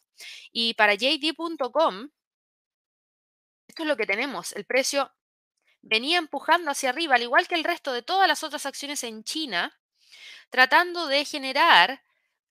[0.52, 2.10] Y para JD.com,
[3.68, 4.54] esto es lo que tenemos.
[4.54, 5.12] El precio
[5.82, 9.24] venía empujando hacia arriba, al igual que el resto de todas las otras acciones en
[9.24, 9.80] China,
[10.50, 12.02] tratando de generar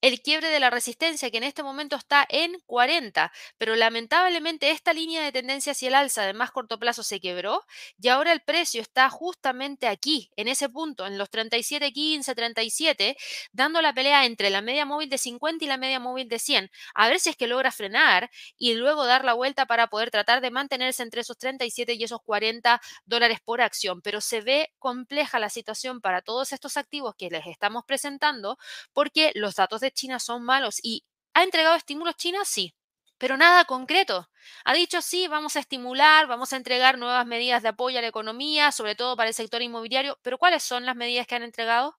[0.02, 4.92] el quiebre de la resistencia que en este momento está en 40, pero lamentablemente esta
[4.92, 7.64] línea de tendencia hacia el alza de más corto plazo se quebró
[8.00, 13.16] y ahora el precio está justamente aquí, en ese punto, en los 37.15, 37,
[13.52, 16.70] dando la pelea entre la media móvil de 50 y la media móvil de 100,
[16.94, 20.40] a ver si es que logra frenar y luego dar la vuelta para poder tratar
[20.40, 25.38] de mantenerse entre esos 37 y esos 40 dólares por acción, pero se ve compleja
[25.38, 28.58] la situación para todos estos activos que les estamos presentando
[28.92, 32.40] porque los datos de China son malos y ¿Ha entregado estímulos China?
[32.44, 32.74] Sí,
[33.18, 34.28] pero nada concreto.
[34.64, 38.08] Ha dicho sí, vamos a estimular, vamos a entregar nuevas medidas de apoyo a la
[38.08, 41.96] economía, sobre todo para el sector inmobiliario, pero ¿cuáles son las medidas que han entregado?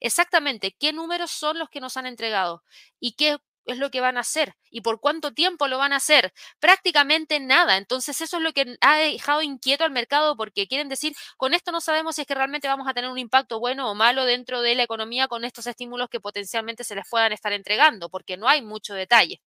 [0.00, 2.62] Exactamente, ¿qué números son los que nos han entregado?
[3.00, 5.96] ¿Y qué es lo que van a hacer y por cuánto tiempo lo van a
[5.96, 6.32] hacer.
[6.60, 7.76] Prácticamente nada.
[7.76, 11.72] Entonces eso es lo que ha dejado inquieto al mercado porque quieren decir, con esto
[11.72, 14.62] no sabemos si es que realmente vamos a tener un impacto bueno o malo dentro
[14.62, 18.48] de la economía con estos estímulos que potencialmente se les puedan estar entregando, porque no
[18.48, 19.40] hay mucho detalle.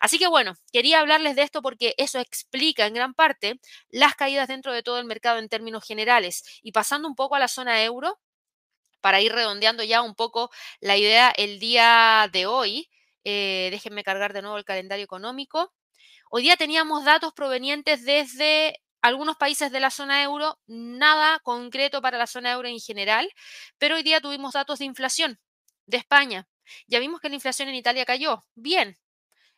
[0.00, 4.48] Así que bueno, quería hablarles de esto porque eso explica en gran parte las caídas
[4.48, 6.44] dentro de todo el mercado en términos generales.
[6.62, 8.18] Y pasando un poco a la zona euro,
[9.00, 12.88] para ir redondeando ya un poco la idea el día de hoy,
[13.28, 15.74] eh, déjenme cargar de nuevo el calendario económico.
[16.30, 22.18] Hoy día teníamos datos provenientes desde algunos países de la zona euro, nada concreto para
[22.18, 23.28] la zona euro en general,
[23.78, 25.40] pero hoy día tuvimos datos de inflación
[25.86, 26.46] de España.
[26.86, 28.44] Ya vimos que la inflación en Italia cayó.
[28.54, 28.96] Bien.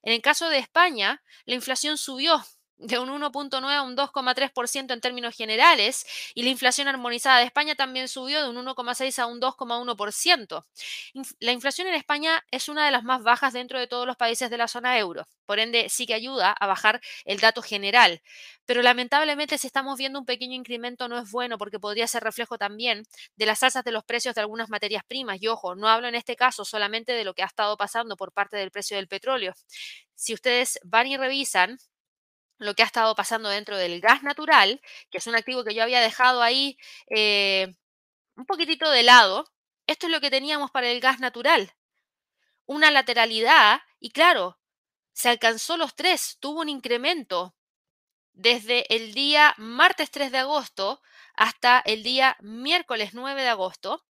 [0.03, 2.43] En el caso de España, la inflación subió
[2.79, 7.75] de un 1.9 a un 2,3% en términos generales y la inflación armonizada de España
[7.75, 10.65] también subió de un 1,6 a un 2,1%.
[11.41, 14.51] La inflación en España es una de las más bajas dentro de todos los países
[14.51, 18.23] de la zona euro, por ende sí que ayuda a bajar el dato general,
[18.65, 22.59] pero lamentablemente si estamos viendo un pequeño incremento no es bueno porque podría ser reflejo
[22.59, 23.05] también
[23.37, 26.15] de las alzas de los precios de algunas materias primas y ojo, no hablo en
[26.15, 29.55] este caso solamente de lo que ha estado pasando por parte del precio del petróleo.
[30.15, 31.79] Si ustedes van y revisan,
[32.59, 35.83] lo que ha estado pasando dentro del gas natural, que es un activo que yo
[35.83, 37.75] había dejado ahí eh,
[38.37, 39.51] un poquitito de lado.
[39.87, 41.75] Esto es lo que teníamos para el gas natural.
[42.67, 44.59] Una lateralidad y claro,
[45.13, 47.55] se alcanzó los tres, tuvo un incremento
[48.33, 51.03] desde el día martes 3 de agosto
[51.35, 54.05] hasta el día miércoles 9 de agosto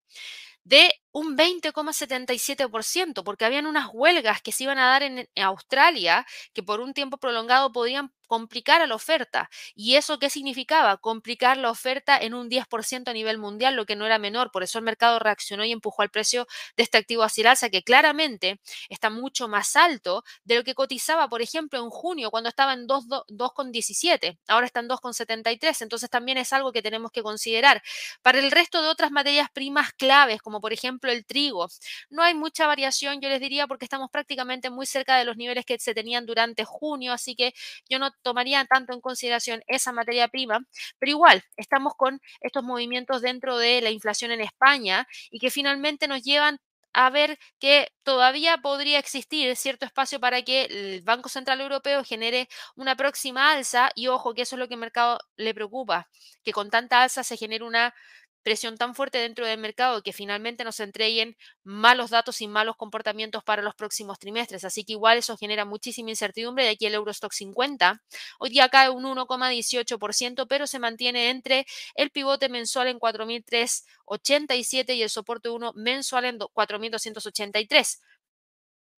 [0.64, 6.62] de un 20,77%, porque habían unas huelgas que se iban a dar en Australia que
[6.62, 9.48] por un tiempo prolongado podían complicar a la oferta.
[9.76, 10.96] ¿Y eso qué significaba?
[10.96, 14.50] Complicar la oferta en un 10% a nivel mundial, lo que no era menor.
[14.50, 17.84] Por eso el mercado reaccionó y empujó al precio de este activo hacia alza, que
[17.84, 22.72] claramente está mucho más alto de lo que cotizaba, por ejemplo, en junio, cuando estaba
[22.72, 24.36] en 2,17.
[24.48, 25.82] Ahora está en 2,73.
[25.82, 27.82] Entonces también es algo que tenemos que considerar.
[28.22, 31.68] Para el resto de otras materias primas claves, como por ejemplo el trigo,
[32.10, 35.64] no hay mucha variación, yo les diría, porque estamos prácticamente muy cerca de los niveles
[35.64, 37.54] que se tenían durante junio, así que
[37.88, 40.60] yo no tomaría tanto en consideración esa materia prima,
[40.98, 46.08] pero igual estamos con estos movimientos dentro de la inflación en España y que finalmente
[46.08, 46.58] nos llevan
[46.94, 52.48] a ver que todavía podría existir cierto espacio para que el Banco Central Europeo genere
[52.76, 56.08] una próxima alza y ojo que eso es lo que el mercado le preocupa,
[56.44, 57.94] que con tanta alza se genere una
[58.44, 63.42] presión tan fuerte dentro del mercado que finalmente nos entreguen malos datos y malos comportamientos
[63.42, 64.64] para los próximos trimestres.
[64.64, 66.64] Así que igual eso genera muchísima incertidumbre.
[66.64, 68.02] De aquí el Eurostock 50.
[68.38, 75.02] Hoy día cae un 1,18%, pero se mantiene entre el pivote mensual en 4.387 y
[75.02, 77.98] el soporte 1 mensual en 4.283.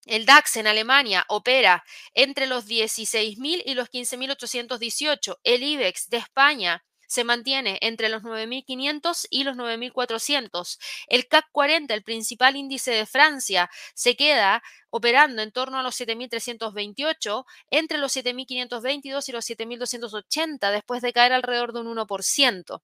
[0.07, 5.39] El DAX en Alemania opera entre los 16.000 y los 15.818.
[5.43, 10.79] El IBEX de España se mantiene entre los 9.500 y los 9.400.
[11.09, 16.01] El CAC 40, el principal índice de Francia, se queda operando en torno a los
[16.01, 22.83] 7.328, entre los 7.522 y los 7.280, después de caer alrededor de un 1%.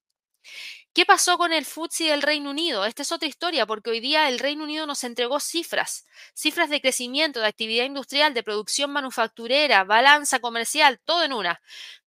[0.93, 2.85] ¿Qué pasó con el FTSE del Reino Unido?
[2.85, 6.05] Esta es otra historia porque hoy día el Reino Unido nos entregó cifras,
[6.35, 11.63] cifras de crecimiento, de actividad industrial, de producción manufacturera, balanza comercial, todo en una.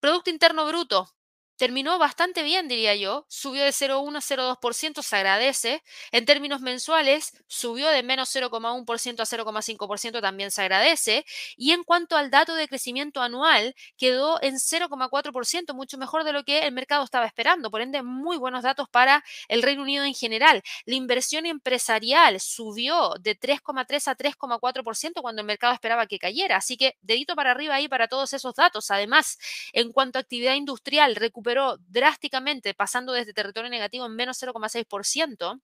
[0.01, 1.15] Producto Interno Bruto,
[1.63, 3.25] terminó bastante bien, diría yo.
[3.29, 5.85] Subió de 0,1 a 0,2%, se agradece.
[6.11, 11.25] En términos mensuales, subió de menos 0,1% a 0,5%, también se agradece.
[11.57, 16.43] Y en cuanto al dato de crecimiento anual, quedó en 0,4%, mucho mejor de lo
[16.43, 17.71] que el mercado estaba esperando.
[17.71, 20.65] Por ende, muy buenos datos para el Reino Unido en general.
[20.85, 26.57] La inversión empresarial subió de 3,3 a 3,4% cuando el mercado esperaba que cayera.
[26.57, 28.91] Así que dedito para arriba ahí para todos esos datos.
[28.91, 29.39] Además,
[29.73, 31.52] en cuanto a actividad industrial, recuperó
[31.89, 35.61] drásticamente, pasando desde territorio negativo en menos 0,6%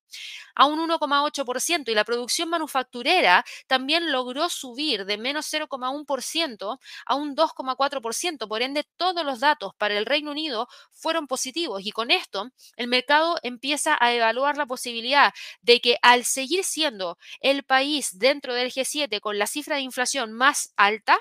[0.55, 1.91] a un 1,8%.
[1.91, 8.49] Y la producción manufacturera también logró subir de menos 0,1% a un 2,4%.
[8.49, 11.85] Por ende, todos los datos para el Reino Unido fueron positivos.
[11.85, 15.33] Y con esto, el mercado empieza a evaluar la posibilidad
[15.63, 20.33] de que al seguir siendo el país dentro del G7 con la cifra de inflación
[20.33, 21.19] más alta,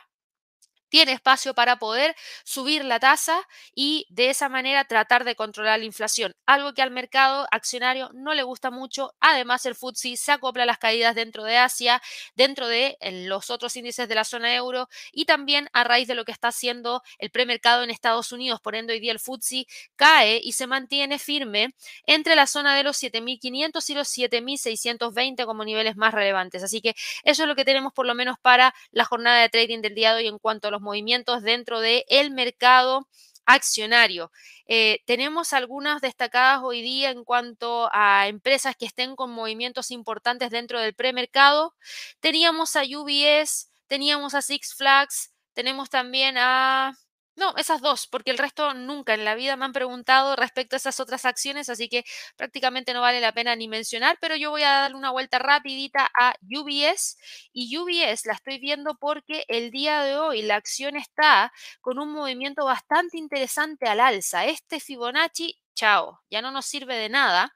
[0.90, 3.42] tiene espacio para poder subir la tasa
[3.74, 8.34] y de esa manera tratar de controlar la inflación, algo que al mercado accionario no
[8.34, 9.14] le gusta mucho.
[9.20, 12.02] Además, el FTSE se acopla a las caídas dentro de Asia,
[12.36, 16.26] dentro de los otros índices de la zona euro y también a raíz de lo
[16.26, 18.60] que está haciendo el premercado en Estados Unidos.
[18.62, 19.66] Por ende, hoy día el FTSE
[19.96, 21.74] cae y se mantiene firme
[22.06, 26.64] entre la zona de los 7.500 y los 7.620 como niveles más relevantes.
[26.64, 29.82] Así que eso es lo que tenemos por lo menos para la jornada de trading
[29.82, 33.08] del día de hoy en cuanto a los movimientos dentro del el mercado
[33.46, 34.32] accionario.
[34.68, 40.52] Eh, tenemos algunas destacadas hoy día en cuanto a empresas que estén con movimientos importantes
[40.52, 41.74] dentro del premercado.
[42.20, 46.94] Teníamos a UBS, teníamos a Six Flags, tenemos también a
[47.38, 50.78] no, esas dos, porque el resto nunca en la vida me han preguntado respecto a
[50.78, 52.04] esas otras acciones, así que
[52.36, 56.10] prácticamente no vale la pena ni mencionar, pero yo voy a darle una vuelta rapidita
[56.20, 57.16] a UBS
[57.54, 62.12] y UBS la estoy viendo porque el día de hoy la acción está con un
[62.12, 64.46] movimiento bastante interesante al alza.
[64.46, 67.56] Este Fibonacci, chao, ya no nos sirve de nada.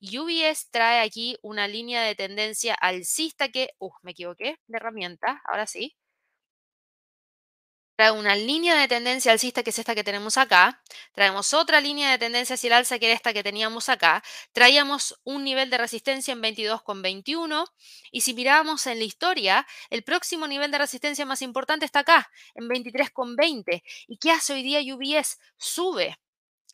[0.00, 5.66] UBS trae aquí una línea de tendencia alcista que, uh, me equivoqué de herramienta, ahora
[5.66, 5.94] sí
[7.98, 10.80] trae una línea de tendencia alcista que es esta que tenemos acá,
[11.14, 14.22] traemos otra línea de tendencia hacia el alza que era esta que teníamos acá,
[14.52, 17.64] traíamos un nivel de resistencia en 22,21
[18.12, 22.30] y si mirábamos en la historia, el próximo nivel de resistencia más importante está acá,
[22.54, 23.82] en 23,20.
[24.06, 25.40] ¿Y qué hace hoy día UBS?
[25.56, 26.16] Sube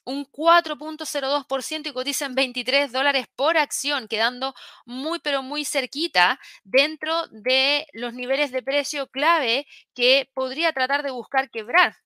[0.04, 4.54] un 4.02% y cotiza en 23 dólares por acción, quedando
[4.84, 11.10] muy pero muy cerquita dentro de los niveles de precio clave que podría tratar de
[11.10, 11.96] buscar quebrar.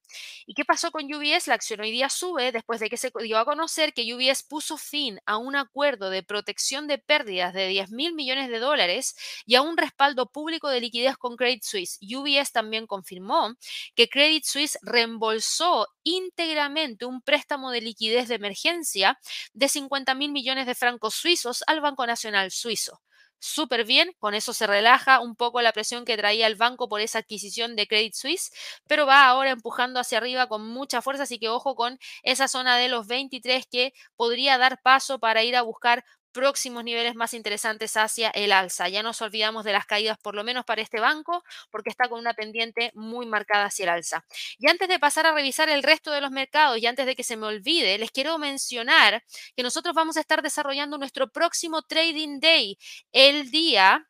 [0.46, 1.48] ¿Y qué pasó con UBS?
[1.48, 4.76] La acción hoy día sube después de que se dio a conocer que UBS puso
[4.76, 9.14] fin a un acuerdo de protección de pérdidas de 10 mil millones de dólares
[9.46, 11.98] y a un respaldo público de liquidez con Credit Suisse.
[12.00, 13.54] UBS también confirmó
[13.94, 19.18] que Credit Suisse reembolsó íntegramente un préstamo de liquidez de emergencia
[19.52, 23.02] de 50 mil millones de francos suizos al Banco Nacional Suizo
[23.40, 27.00] súper bien, con eso se relaja un poco la presión que traía el banco por
[27.00, 28.50] esa adquisición de Credit Suisse,
[28.86, 32.76] pero va ahora empujando hacia arriba con mucha fuerza, así que ojo con esa zona
[32.76, 37.96] de los 23 que podría dar paso para ir a buscar próximos niveles más interesantes
[37.96, 38.88] hacia el alza.
[38.88, 42.18] Ya nos olvidamos de las caídas, por lo menos para este banco, porque está con
[42.18, 44.24] una pendiente muy marcada hacia el alza.
[44.58, 47.24] Y antes de pasar a revisar el resto de los mercados y antes de que
[47.24, 49.24] se me olvide, les quiero mencionar
[49.56, 52.78] que nosotros vamos a estar desarrollando nuestro próximo Trading Day
[53.12, 54.08] el día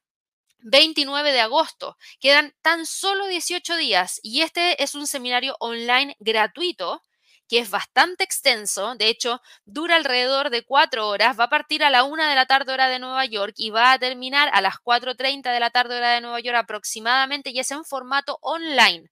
[0.60, 1.96] 29 de agosto.
[2.20, 7.02] Quedan tan solo 18 días y este es un seminario online gratuito
[7.48, 11.90] que es bastante extenso, de hecho dura alrededor de cuatro horas, va a partir a
[11.90, 14.74] la una de la tarde hora de Nueva York y va a terminar a las
[14.74, 19.10] 4.30 de la tarde hora de Nueva York aproximadamente y es en formato online.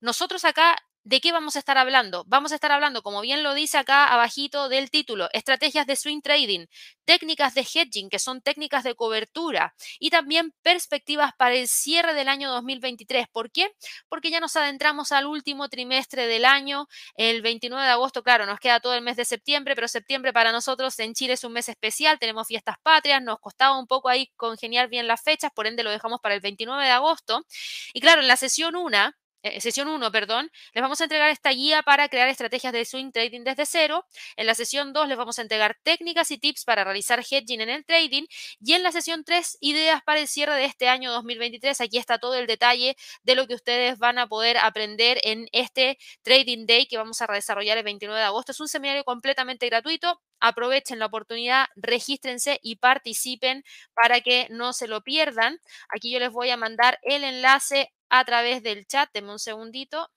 [0.00, 0.76] Nosotros acá
[1.06, 2.24] ¿De qué vamos a estar hablando?
[2.28, 6.22] Vamos a estar hablando, como bien lo dice acá abajito del título, estrategias de swing
[6.22, 6.64] trading,
[7.04, 12.28] técnicas de hedging, que son técnicas de cobertura, y también perspectivas para el cierre del
[12.28, 13.26] año 2023.
[13.30, 13.70] ¿Por qué?
[14.08, 16.86] Porque ya nos adentramos al último trimestre del año,
[17.16, 20.52] el 29 de agosto, claro, nos queda todo el mes de septiembre, pero septiembre para
[20.52, 24.32] nosotros en Chile es un mes especial, tenemos fiestas patrias, nos costaba un poco ahí
[24.36, 27.44] congeniar bien las fechas, por ende lo dejamos para el 29 de agosto.
[27.92, 29.12] Y claro, en la sesión 1
[29.44, 33.12] eh, sesión 1, perdón, les vamos a entregar esta guía para crear estrategias de swing
[33.12, 34.06] trading desde cero.
[34.36, 37.68] En la sesión 2 les vamos a entregar técnicas y tips para realizar hedging en
[37.68, 38.24] el trading.
[38.64, 41.78] Y en la sesión 3, ideas para el cierre de este año 2023.
[41.82, 45.98] Aquí está todo el detalle de lo que ustedes van a poder aprender en este
[46.22, 48.52] Trading Day que vamos a desarrollar el 29 de agosto.
[48.52, 50.22] Es un seminario completamente gratuito.
[50.40, 53.62] Aprovechen la oportunidad, regístrense y participen
[53.94, 55.60] para que no se lo pierdan.
[55.94, 59.10] Aquí yo les voy a mandar el enlace a través del chat.
[59.12, 60.08] Deme un segundito.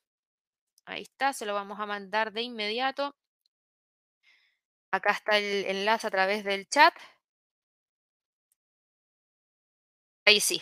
[0.85, 3.15] Ahí está, se lo vamos a mandar de inmediato.
[4.91, 6.93] Acá está el enlace a través del chat.
[10.25, 10.61] Ahí sí.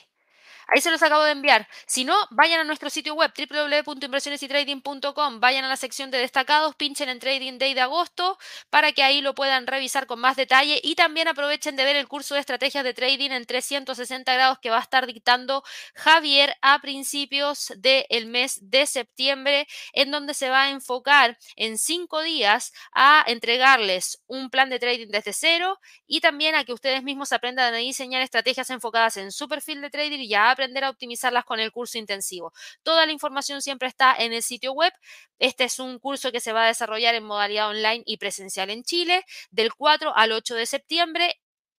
[0.68, 1.68] Ahí se los acabo de enviar.
[1.86, 7.08] Si no, vayan a nuestro sitio web www.inversionesytrading.com, vayan a la sección de destacados, pinchen
[7.10, 8.38] en Trading Day de agosto
[8.70, 12.08] para que ahí lo puedan revisar con más detalle y también aprovechen de ver el
[12.08, 15.64] curso de estrategias de trading en 360 grados que va a estar dictando
[15.94, 22.22] Javier a principios del mes de septiembre, en donde se va a enfocar en cinco
[22.22, 27.32] días a entregarles un plan de trading desde cero y también a que ustedes mismos
[27.34, 31.46] aprendan a diseñar estrategias enfocadas en su perfil de trading y ya aprender a optimizarlas
[31.46, 32.52] con el curso intensivo.
[32.84, 34.94] Toda la información siempre está en el sitio web.
[35.40, 38.84] Este es un curso que se va a desarrollar en modalidad online y presencial en
[38.84, 41.36] Chile del 4 al 8 de septiembre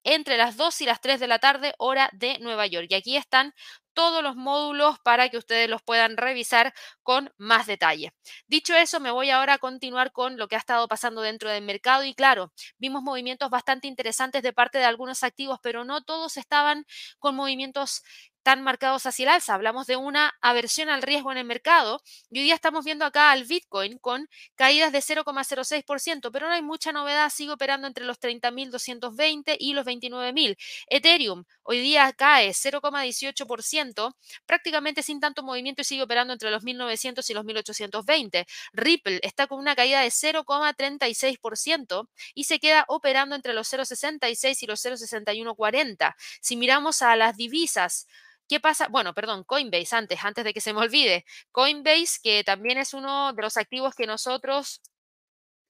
[0.06, 2.86] entre las 2 y las 3 de la tarde hora de Nueva York.
[2.90, 3.52] Y aquí están
[3.92, 6.72] todos los módulos para que ustedes los puedan revisar
[7.02, 8.12] con más detalle.
[8.46, 11.64] Dicho eso, me voy ahora a continuar con lo que ha estado pasando dentro del
[11.64, 16.36] mercado y claro, vimos movimientos bastante interesantes de parte de algunos activos, pero no todos
[16.36, 16.84] estaban
[17.18, 18.02] con movimientos
[18.46, 19.54] tan marcados hacia el alza.
[19.54, 23.32] Hablamos de una aversión al riesgo en el mercado y hoy día estamos viendo acá
[23.32, 28.20] al Bitcoin con caídas de 0,06%, pero no hay mucha novedad, sigue operando entre los
[28.20, 30.56] 30.220 y los 29.000.
[30.88, 34.14] Ethereum hoy día cae 0,18%,
[34.46, 38.46] prácticamente sin tanto movimiento y sigue operando entre los 1.900 y los 1.820.
[38.72, 44.66] Ripple está con una caída de 0,36% y se queda operando entre los 0,66 y
[44.66, 46.14] los 0,6140.
[46.40, 48.06] Si miramos a las divisas,
[48.48, 48.88] ¿Qué pasa?
[48.88, 51.24] Bueno, perdón, Coinbase antes, antes de que se me olvide.
[51.52, 54.80] Coinbase, que también es uno de los activos que nosotros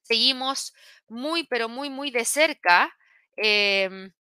[0.02, 0.74] seguimos
[1.08, 2.94] muy, pero muy, muy de cerca.
[3.36, 4.12] Em,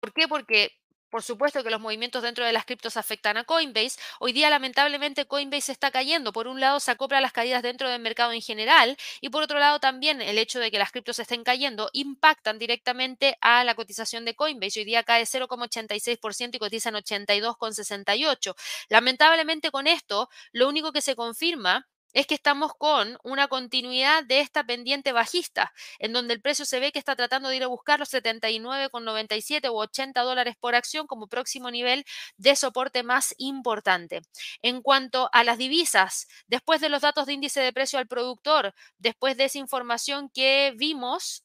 [0.00, 0.28] ¿Por qué?
[0.28, 0.70] Porque
[1.12, 4.00] por supuesto que los movimientos dentro de las criptos afectan a Coinbase.
[4.18, 6.32] Hoy día, lamentablemente, Coinbase está cayendo.
[6.32, 9.58] Por un lado, se acopla las caídas dentro del mercado en general y por otro
[9.58, 14.24] lado, también el hecho de que las criptos estén cayendo impactan directamente a la cotización
[14.24, 14.80] de Coinbase.
[14.80, 18.54] Hoy día cae 0,86% y cotiza en 82,68.
[18.88, 24.40] Lamentablemente, con esto, lo único que se confirma es que estamos con una continuidad de
[24.40, 27.68] esta pendiente bajista, en donde el precio se ve que está tratando de ir a
[27.68, 32.04] buscar los 79,97 u 80 dólares por acción como próximo nivel
[32.36, 34.22] de soporte más importante.
[34.62, 38.74] En cuanto a las divisas, después de los datos de índice de precio al productor,
[38.98, 41.44] después de esa información que vimos,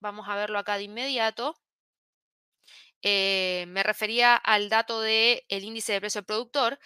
[0.00, 1.56] vamos a verlo acá de inmediato.
[3.02, 6.78] Eh, me refería al dato del el índice de precio al productor,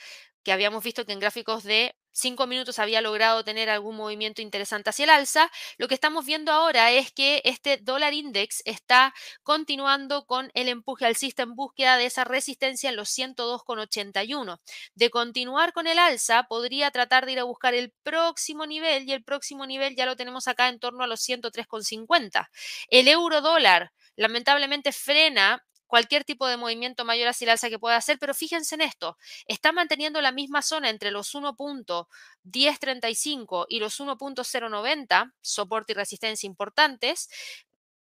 [0.42, 4.90] que habíamos visto que en gráficos de cinco minutos había logrado tener algún movimiento interesante
[4.90, 5.50] hacia el alza.
[5.78, 11.06] Lo que estamos viendo ahora es que este dólar index está continuando con el empuje
[11.06, 14.60] alcista en búsqueda de esa resistencia en los 102,81.
[14.94, 19.12] De continuar con el alza, podría tratar de ir a buscar el próximo nivel y
[19.12, 22.48] el próximo nivel ya lo tenemos acá en torno a los 103,50.
[22.88, 27.98] El euro dólar lamentablemente frena cualquier tipo de movimiento mayor hacia el alza que pueda
[27.98, 34.00] hacer, pero fíjense en esto, está manteniendo la misma zona entre los 1.1035 y los
[34.00, 37.28] 1.090, soporte y resistencia importantes,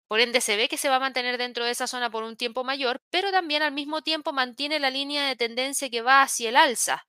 [0.07, 2.37] por ende, se ve que se va a mantener dentro de esa zona por un
[2.37, 6.51] tiempo mayor, pero también al mismo tiempo mantiene la línea de tendencia que va hacia
[6.51, 7.05] el alza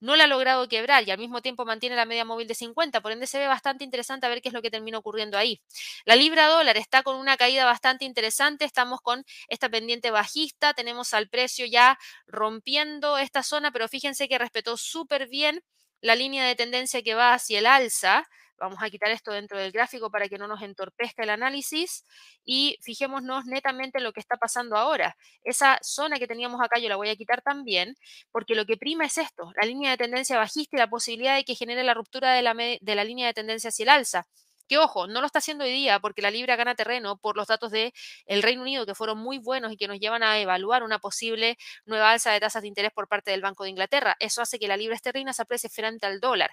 [0.00, 3.00] no la ha logrado quebrar y al mismo tiempo mantiene la media móvil de 50,
[3.00, 5.60] por ende se ve bastante interesante a ver qué es lo que termina ocurriendo ahí.
[6.04, 11.14] La libra dólar está con una caída bastante interesante, estamos con esta pendiente bajista, tenemos
[11.14, 15.62] al precio ya rompiendo esta zona, pero fíjense que respetó súper bien
[16.00, 18.26] la línea de tendencia que va hacia el alza,
[18.60, 22.04] Vamos a quitar esto dentro del gráfico para que no nos entorpezca el análisis
[22.44, 25.16] y fijémonos netamente en lo que está pasando ahora.
[25.42, 27.96] Esa zona que teníamos acá yo la voy a quitar también
[28.30, 31.44] porque lo que prima es esto, la línea de tendencia bajista y la posibilidad de
[31.44, 34.26] que genere la ruptura de la, de la línea de tendencia hacia el alza.
[34.70, 37.48] Que ojo, no lo está haciendo hoy día porque la libra gana terreno por los
[37.48, 37.92] datos del
[38.26, 41.58] el Reino Unido que fueron muy buenos y que nos llevan a evaluar una posible
[41.86, 44.16] nueva alza de tasas de interés por parte del Banco de Inglaterra.
[44.20, 46.52] Eso hace que la libra esterlina se aprecie frente al dólar.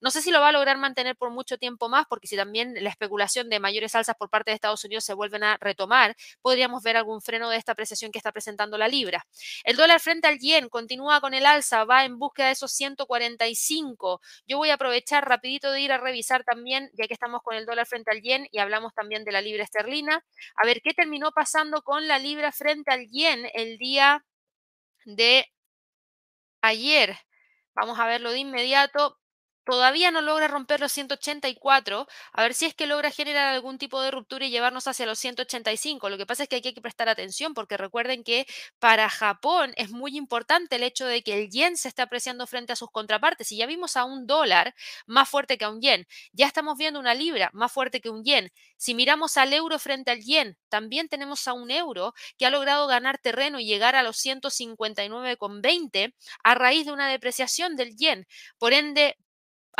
[0.00, 2.72] No sé si lo va a lograr mantener por mucho tiempo más, porque si también
[2.80, 6.84] la especulación de mayores alzas por parte de Estados Unidos se vuelven a retomar, podríamos
[6.84, 9.26] ver algún freno de esta apreciación que está presentando la libra.
[9.64, 14.20] El dólar frente al yen continúa con el alza, va en búsqueda de esos 145.
[14.46, 17.64] Yo voy a aprovechar rapidito de ir a revisar también, ya que estamos con el
[17.64, 20.22] dólar frente al yen y hablamos también de la libra esterlina,
[20.54, 24.22] a ver qué terminó pasando con la libra frente al yen el día
[25.06, 25.46] de
[26.60, 27.16] ayer.
[27.74, 29.16] Vamos a verlo de inmediato
[29.68, 34.00] todavía no logra romper los 184, a ver si es que logra generar algún tipo
[34.00, 36.08] de ruptura y llevarnos hacia los 185.
[36.08, 38.46] Lo que pasa es que hay que prestar atención porque recuerden que
[38.78, 42.72] para Japón es muy importante el hecho de que el yen se esté apreciando frente
[42.72, 43.52] a sus contrapartes.
[43.52, 44.74] Y ya vimos a un dólar
[45.06, 48.24] más fuerte que a un yen, ya estamos viendo una libra más fuerte que un
[48.24, 48.50] yen.
[48.78, 52.86] Si miramos al euro frente al yen, también tenemos a un euro que ha logrado
[52.86, 58.26] ganar terreno y llegar a los 159,20 a raíz de una depreciación del yen.
[58.58, 59.16] Por ende,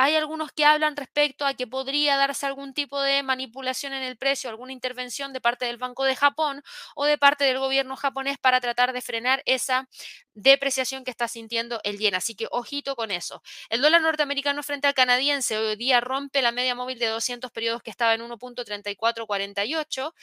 [0.01, 4.17] hay algunos que hablan respecto a que podría darse algún tipo de manipulación en el
[4.17, 6.63] precio, alguna intervención de parte del Banco de Japón
[6.95, 9.89] o de parte del gobierno japonés para tratar de frenar esa
[10.35, 12.15] depreciación que está sintiendo el yen.
[12.15, 13.43] Así que ojito con eso.
[13.71, 17.83] El dólar norteamericano frente al canadiense hoy día rompe la media móvil de 200 periodos
[17.83, 20.15] que estaba en 1.3448.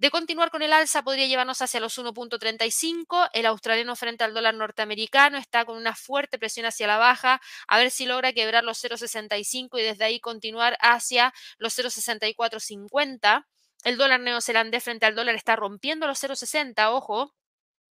[0.00, 3.28] De continuar con el alza podría llevarnos hacia los 1.35.
[3.34, 7.38] El australiano frente al dólar norteamericano está con una fuerte presión hacia la baja.
[7.68, 13.44] A ver si logra quebrar los 0.65 y desde ahí continuar hacia los 0.6450.
[13.84, 17.34] El dólar neozelandés frente al dólar está rompiendo los 0.60, ojo.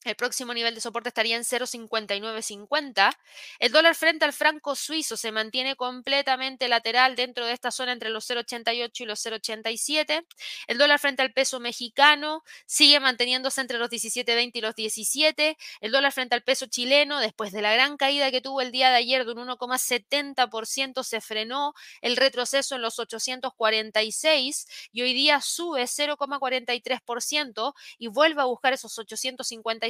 [0.06, 3.18] El próximo nivel de soporte estaría en 0,5950.
[3.60, 8.10] El dólar frente al franco suizo se mantiene completamente lateral dentro de esta zona entre
[8.10, 10.26] los 0,88 y los 0,87.
[10.68, 15.58] El dólar frente al peso mexicano sigue manteniéndose entre los 17,20 y los 17.
[15.82, 18.92] El dólar frente al peso chileno, después de la gran caída que tuvo el día
[18.92, 25.42] de ayer de un 1,70%, se frenó el retroceso en los 846 y hoy día
[25.42, 29.89] sube 0,43% y vuelve a buscar esos 850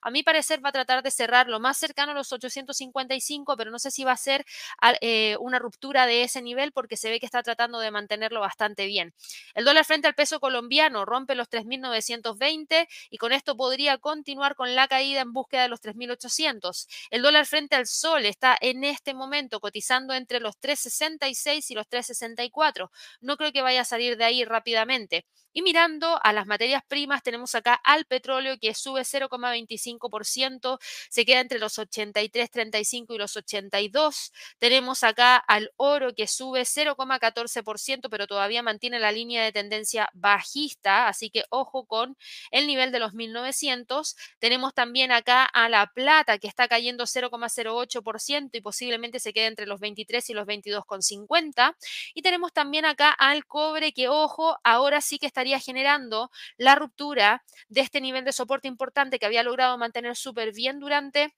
[0.00, 3.70] a mi parecer va a tratar de cerrar lo más cercano a los 855, pero
[3.70, 4.44] no sé si va a ser
[5.00, 8.86] eh, una ruptura de ese nivel porque se ve que está tratando de mantenerlo bastante
[8.86, 9.14] bien.
[9.54, 14.74] El dólar frente al peso colombiano rompe los 3.920 y con esto podría continuar con
[14.74, 16.86] la caída en búsqueda de los 3.800.
[17.10, 21.88] El dólar frente al sol está en este momento cotizando entre los 3.66 y los
[21.88, 22.90] 3.64.
[23.20, 25.26] No creo que vaya a salir de ahí rápidamente.
[25.54, 31.40] Y mirando a las materias primas, tenemos acá al petróleo que sube 0,25%, se queda
[31.40, 34.32] entre los 83,35 y los 82.
[34.58, 41.08] Tenemos acá al oro que sube 0,14%, pero todavía mantiene la línea de tendencia bajista,
[41.08, 42.16] así que ojo con
[42.50, 44.16] el nivel de los 1900.
[44.38, 49.66] Tenemos también acá a la plata que está cayendo 0,08% y posiblemente se quede entre
[49.66, 51.76] los 23 y los 22,50.
[52.14, 57.44] Y tenemos también acá al cobre que, ojo, ahora sí que estaría generando la ruptura
[57.68, 61.34] de este nivel de soporte importante que había logrado mantener súper bien durante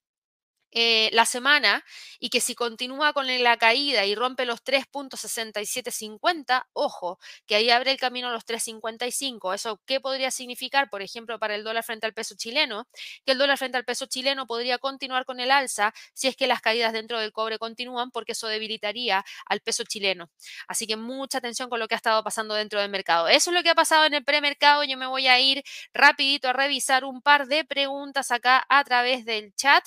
[0.75, 1.85] eh, la semana
[2.19, 7.93] y que si continúa con la caída y rompe los 3.6750, ojo, que ahí abre
[7.93, 9.55] el camino a los 3.55.
[9.55, 12.89] ¿Eso qué podría significar, por ejemplo, para el dólar frente al peso chileno?
[13.25, 16.49] Que el dólar frente al peso chileno podría continuar con el alza si es que
[16.49, 20.29] las caídas dentro del cobre continúan, porque eso debilitaría al peso chileno.
[20.67, 23.29] Así que mucha atención con lo que ha estado pasando dentro del mercado.
[23.29, 24.83] Eso es lo que ha pasado en el premercado.
[24.85, 25.63] Yo me voy a ir
[25.93, 29.85] rapidito a revisar un par de preguntas acá a través del chat.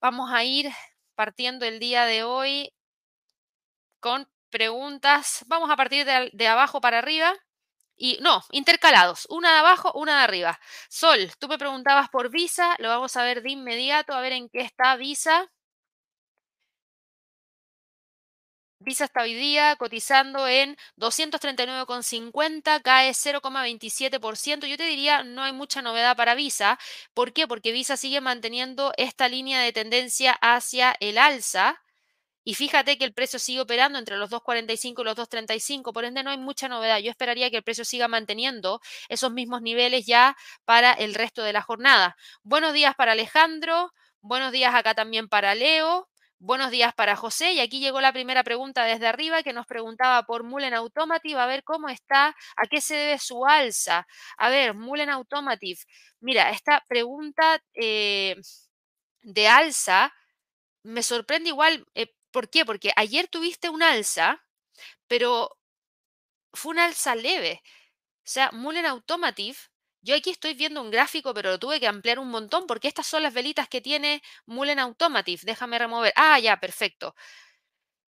[0.00, 0.70] Vamos a ir
[1.14, 2.72] partiendo el día de hoy
[4.00, 5.44] con preguntas.
[5.48, 7.34] Vamos a partir de, abajo para arriba.
[7.98, 10.60] Y no, intercalados, una de abajo, una de arriba.
[10.90, 14.50] Sol, tú me preguntabas por Visa, lo vamos a ver de inmediato, a ver en
[14.50, 15.50] qué está Visa.
[18.86, 24.68] Visa está hoy día cotizando en 239,50, cae 0,27%.
[24.68, 26.78] Yo te diría, no hay mucha novedad para Visa.
[27.12, 27.48] ¿Por qué?
[27.48, 31.82] Porque Visa sigue manteniendo esta línea de tendencia hacia el alza.
[32.44, 36.22] Y fíjate que el precio sigue operando entre los 2.45 y los 2.35, por ende
[36.22, 36.98] no hay mucha novedad.
[37.00, 41.52] Yo esperaría que el precio siga manteniendo esos mismos niveles ya para el resto de
[41.52, 42.16] la jornada.
[42.44, 46.08] Buenos días para Alejandro, buenos días acá también para Leo.
[46.38, 47.52] Buenos días para José.
[47.52, 51.46] Y aquí llegó la primera pregunta desde arriba que nos preguntaba por Mullen Automotive, a
[51.46, 54.06] ver cómo está, a qué se debe su alza.
[54.36, 55.78] A ver, Mullen Automotive.
[56.20, 58.36] Mira, esta pregunta eh,
[59.22, 60.12] de alza
[60.84, 61.86] me sorprende igual.
[61.94, 62.64] Eh, ¿Por qué?
[62.66, 64.42] Porque ayer tuviste un alza,
[65.08, 65.50] pero
[66.52, 67.62] fue un alza leve.
[68.26, 69.58] O sea, Mullen Automotive
[70.06, 73.06] yo aquí estoy viendo un gráfico, pero lo tuve que ampliar un montón porque estas
[73.08, 75.42] son las velitas que tiene Mullen Automotive.
[75.42, 76.12] Déjame remover.
[76.14, 77.16] Ah, ya, perfecto.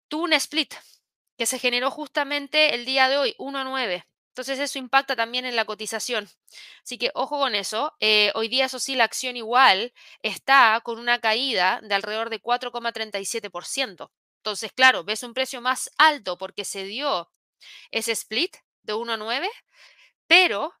[0.09, 0.73] Tuvo un split
[1.37, 4.05] que se generó justamente el día de hoy, 1.9.
[4.29, 6.29] Entonces eso impacta también en la cotización.
[6.83, 7.93] Así que ojo con eso.
[8.01, 12.41] Eh, hoy día, eso sí, la acción igual está con una caída de alrededor de
[12.41, 14.11] 4,37%.
[14.39, 17.31] Entonces, claro, ves un precio más alto porque se dio
[17.91, 19.49] ese split de 1 a 9,
[20.27, 20.73] pero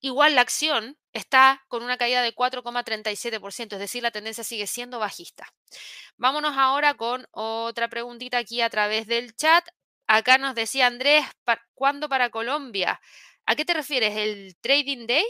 [0.00, 4.98] Igual la acción está con una caída de 4,37%, es decir, la tendencia sigue siendo
[4.98, 5.46] bajista.
[6.16, 9.66] Vámonos ahora con otra preguntita aquí a través del chat.
[10.06, 11.24] Acá nos decía Andrés,
[11.74, 13.00] ¿cuándo para Colombia?
[13.46, 14.16] ¿A qué te refieres?
[14.16, 15.24] ¿El trading day?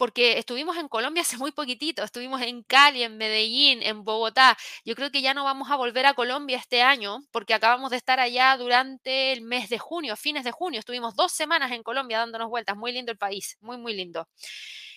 [0.00, 4.56] Porque estuvimos en Colombia hace muy poquitito, estuvimos en Cali, en Medellín, en Bogotá.
[4.82, 7.98] Yo creo que ya no vamos a volver a Colombia este año porque acabamos de
[7.98, 10.80] estar allá durante el mes de junio, fines de junio.
[10.80, 12.78] Estuvimos dos semanas en Colombia dándonos vueltas.
[12.78, 14.26] Muy lindo el país, muy, muy lindo.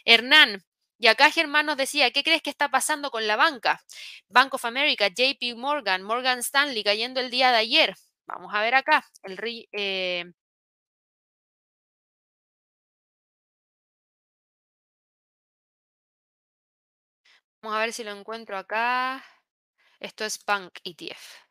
[0.05, 0.63] Hernán,
[0.97, 3.81] y acá Germán nos decía, ¿qué crees que está pasando con la banca?
[4.29, 7.93] Bank of America, JP Morgan, Morgan Stanley cayendo el día de ayer.
[8.25, 10.31] Vamos a ver acá, el, eh,
[17.63, 19.23] Vamos a ver si lo encuentro acá.
[19.99, 21.43] Esto es Bank ETF.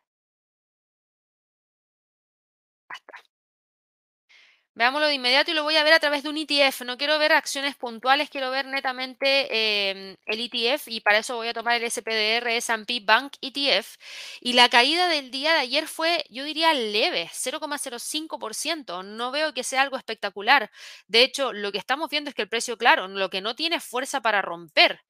[4.74, 6.82] Veámoslo de inmediato y lo voy a ver a través de un ETF.
[6.84, 11.48] No quiero ver acciones puntuales, quiero ver netamente em, el ETF y para eso voy
[11.48, 13.96] a tomar el SPDR S&P Bank ETF.
[14.42, 19.02] Y la caída del día de ayer fue, yo diría, leve, 0,05%.
[19.02, 20.70] No veo que sea algo espectacular.
[21.06, 23.80] De hecho, lo que estamos viendo es que el precio, claro, lo que no tiene
[23.80, 25.00] fuerza para romper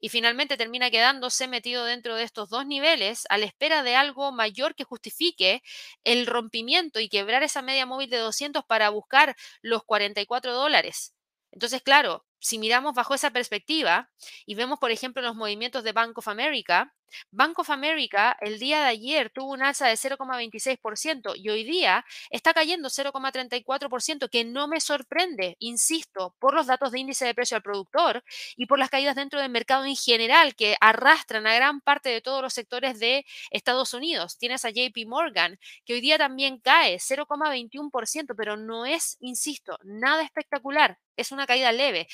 [0.00, 4.32] y finalmente termina quedándose metido dentro de estos dos niveles a la espera de algo
[4.32, 5.62] mayor que justifique
[6.04, 11.14] el rompimiento y quebrar esa media móvil de 200 para buscar los 44 dólares.
[11.52, 14.10] Entonces, claro, si miramos bajo esa perspectiva
[14.46, 16.94] y vemos, por ejemplo, los movimientos de Bank of America,
[17.30, 22.04] Bank of America el día de ayer tuvo un alza de 0,26% y hoy día
[22.30, 27.56] está cayendo 0,34%, que no me sorprende, insisto, por los datos de índice de precio
[27.56, 28.24] al productor
[28.56, 32.20] y por las caídas dentro del mercado en general que arrastran a gran parte de
[32.20, 34.38] todos los sectores de Estados Unidos.
[34.38, 40.22] Tienes a JP Morgan, que hoy día también cae 0,21%, pero no es, insisto, nada
[40.22, 42.08] espectacular, es una caída leve.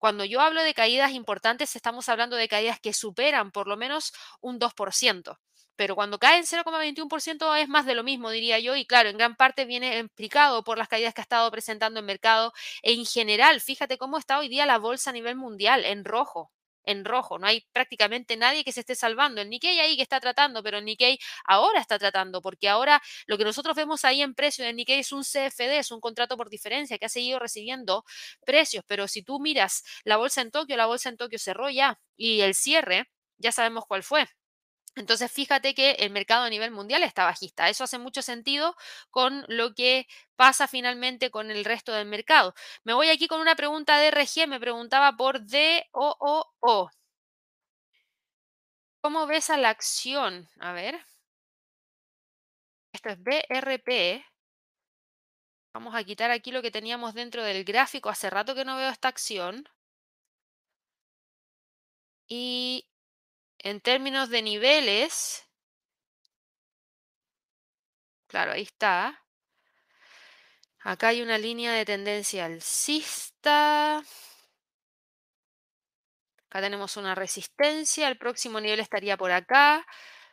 [0.00, 4.12] Cuando yo hablo de caídas importantes, estamos hablando de caídas que superan por lo menos
[4.40, 5.38] un 2%.
[5.76, 9.18] Pero cuando cae en 0,21% es más de lo mismo, diría yo, y claro, en
[9.18, 13.60] gran parte viene explicado por las caídas que ha estado presentando el mercado en general.
[13.60, 16.50] Fíjate cómo está hoy día la bolsa a nivel mundial, en rojo
[16.84, 17.38] en rojo.
[17.38, 19.40] No hay prácticamente nadie que se esté salvando.
[19.40, 23.38] El Nikkei ahí que está tratando, pero el Nikkei ahora está tratando, porque ahora lo
[23.38, 26.50] que nosotros vemos ahí en precio del Nikkei es un CFD, es un contrato por
[26.50, 28.04] diferencia que ha seguido recibiendo
[28.44, 28.84] precios.
[28.86, 32.40] Pero si tú miras la bolsa en Tokio, la bolsa en Tokio cerró ya y
[32.40, 34.26] el cierre, ya sabemos cuál fue.
[34.96, 37.68] Entonces, fíjate que el mercado a nivel mundial está bajista.
[37.68, 38.76] Eso hace mucho sentido
[39.10, 42.54] con lo que pasa finalmente con el resto del mercado.
[42.84, 44.48] Me voy aquí con una pregunta de RG.
[44.48, 46.90] Me preguntaba por DOOO.
[49.02, 50.48] ¿Cómo ves a la acción?
[50.58, 50.98] A ver.
[52.92, 54.24] Esto es BRP.
[55.74, 58.08] Vamos a quitar aquí lo que teníamos dentro del gráfico.
[58.08, 59.68] Hace rato que no veo esta acción.
[62.28, 62.89] Y
[63.62, 65.46] en términos de niveles,
[68.26, 69.24] claro, ahí está.
[70.80, 73.98] Acá hay una línea de tendencia alcista.
[76.48, 78.08] Acá tenemos una resistencia.
[78.08, 79.86] El próximo nivel estaría por acá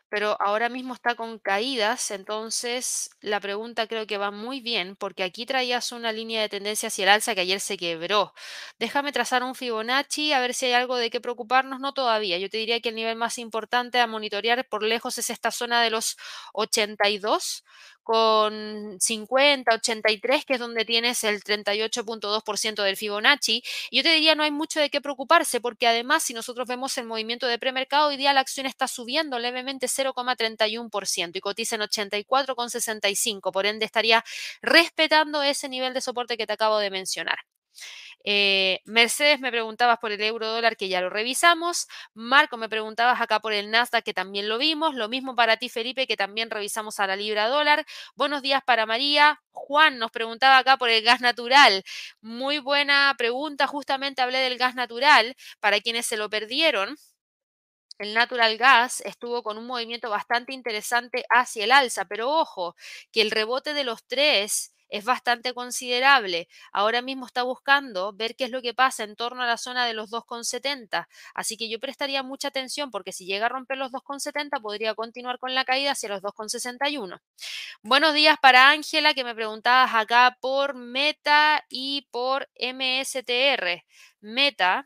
[0.09, 5.23] pero ahora mismo está con caídas, entonces la pregunta creo que va muy bien porque
[5.23, 8.33] aquí traías una línea de tendencia hacia el alza que ayer se quebró.
[8.79, 12.37] Déjame trazar un Fibonacci a ver si hay algo de qué preocuparnos, no todavía.
[12.37, 15.81] Yo te diría que el nivel más importante a monitorear por lejos es esta zona
[15.81, 16.17] de los
[16.53, 17.63] 82
[18.07, 23.61] con 50, 83, que es donde tienes el 38.2% del Fibonacci.
[23.91, 26.97] Y yo te diría, no hay mucho de qué preocuparse, porque además, si nosotros vemos
[26.97, 31.81] el movimiento de premercado, hoy día la acción está subiendo levemente 0,31% y cotiza en
[31.81, 34.23] 84,65, por ende estaría
[34.61, 37.39] respetando ese nivel de soporte que te acabo de mencionar.
[38.23, 41.87] Eh, Mercedes me preguntabas por el euro dólar, que ya lo revisamos.
[42.13, 44.95] Marco me preguntabas acá por el Nasdaq, que también lo vimos.
[44.95, 47.85] Lo mismo para ti, Felipe, que también revisamos a la libra dólar.
[48.15, 49.41] Buenos días para María.
[49.51, 51.83] Juan nos preguntaba acá por el gas natural.
[52.21, 53.67] Muy buena pregunta.
[53.67, 56.95] Justamente hablé del gas natural para quienes se lo perdieron
[57.99, 62.75] el natural gas estuvo con un movimiento bastante interesante hacia el alza, pero ojo,
[63.11, 66.47] que el rebote de los tres es bastante considerable.
[66.71, 69.85] Ahora mismo está buscando ver qué es lo que pasa en torno a la zona
[69.85, 71.07] de los 2,70.
[71.33, 75.39] Así que yo prestaría mucha atención porque si llega a romper los 2,70 podría continuar
[75.39, 77.19] con la caída hacia los 2,61.
[77.81, 83.83] Buenos días para Ángela que me preguntabas acá por Meta y por MSTR.
[84.21, 84.85] Meta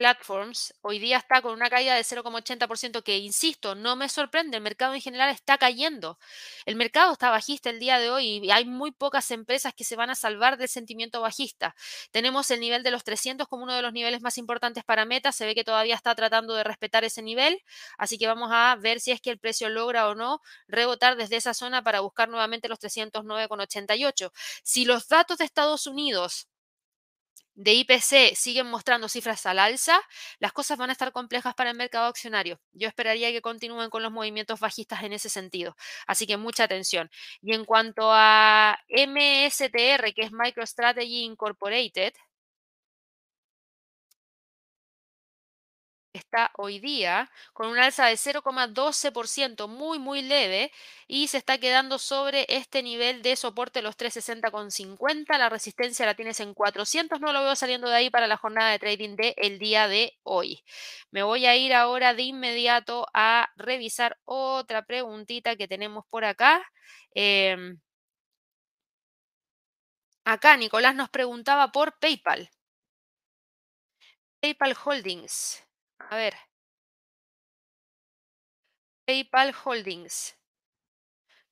[0.00, 4.62] Platforms hoy día está con una caída de 0,80% que, insisto, no me sorprende, el
[4.62, 6.18] mercado en general está cayendo.
[6.64, 9.96] El mercado está bajista el día de hoy y hay muy pocas empresas que se
[9.96, 11.76] van a salvar del sentimiento bajista.
[12.12, 15.32] Tenemos el nivel de los 300 como uno de los niveles más importantes para Meta,
[15.32, 17.62] se ve que todavía está tratando de respetar ese nivel,
[17.98, 21.36] así que vamos a ver si es que el precio logra o no rebotar desde
[21.36, 24.32] esa zona para buscar nuevamente los 309,88.
[24.62, 26.48] Si los datos de Estados Unidos
[27.60, 30.00] de IPC siguen mostrando cifras al alza,
[30.38, 32.58] las cosas van a estar complejas para el mercado accionario.
[32.72, 35.76] Yo esperaría que continúen con los movimientos bajistas en ese sentido.
[36.06, 37.10] Así que mucha atención.
[37.42, 42.14] Y en cuanto a MSTR, que es MicroStrategy Incorporated,
[46.30, 50.70] está hoy día con un alza de 0,12%, muy, muy leve,
[51.08, 55.38] y se está quedando sobre este nivel de soporte, los 360,50.
[55.38, 58.70] La resistencia la tienes en 400, no lo veo saliendo de ahí para la jornada
[58.70, 60.62] de trading de el día de hoy.
[61.10, 66.62] Me voy a ir ahora de inmediato a revisar otra preguntita que tenemos por acá.
[67.14, 67.80] Em,
[70.24, 72.48] acá Nicolás nos preguntaba por PayPal.
[74.40, 75.69] PayPal Holdings.
[76.08, 76.34] A ver.
[79.06, 80.34] PayPal Holdings.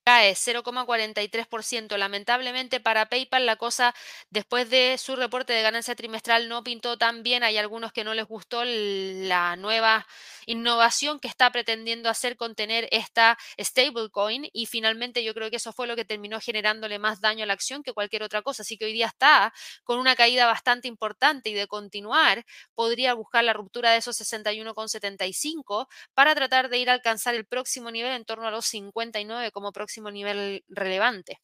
[0.09, 1.99] Cae 0,43%.
[1.99, 3.95] Lamentablemente para PayPal la cosa
[4.31, 7.43] después de su reporte de ganancia trimestral no pintó tan bien.
[7.43, 10.07] Hay algunos que no les gustó la nueva
[10.47, 15.87] innovación que está pretendiendo hacer contener esta stablecoin y finalmente yo creo que eso fue
[15.87, 18.63] lo que terminó generándole más daño a la acción que cualquier otra cosa.
[18.63, 19.53] Así que hoy día está
[19.85, 25.87] con una caída bastante importante y de continuar podría buscar la ruptura de esos 61,75
[26.15, 29.71] para tratar de ir a alcanzar el próximo nivel en torno a los 59 como
[29.71, 31.41] próximo nivel relevante.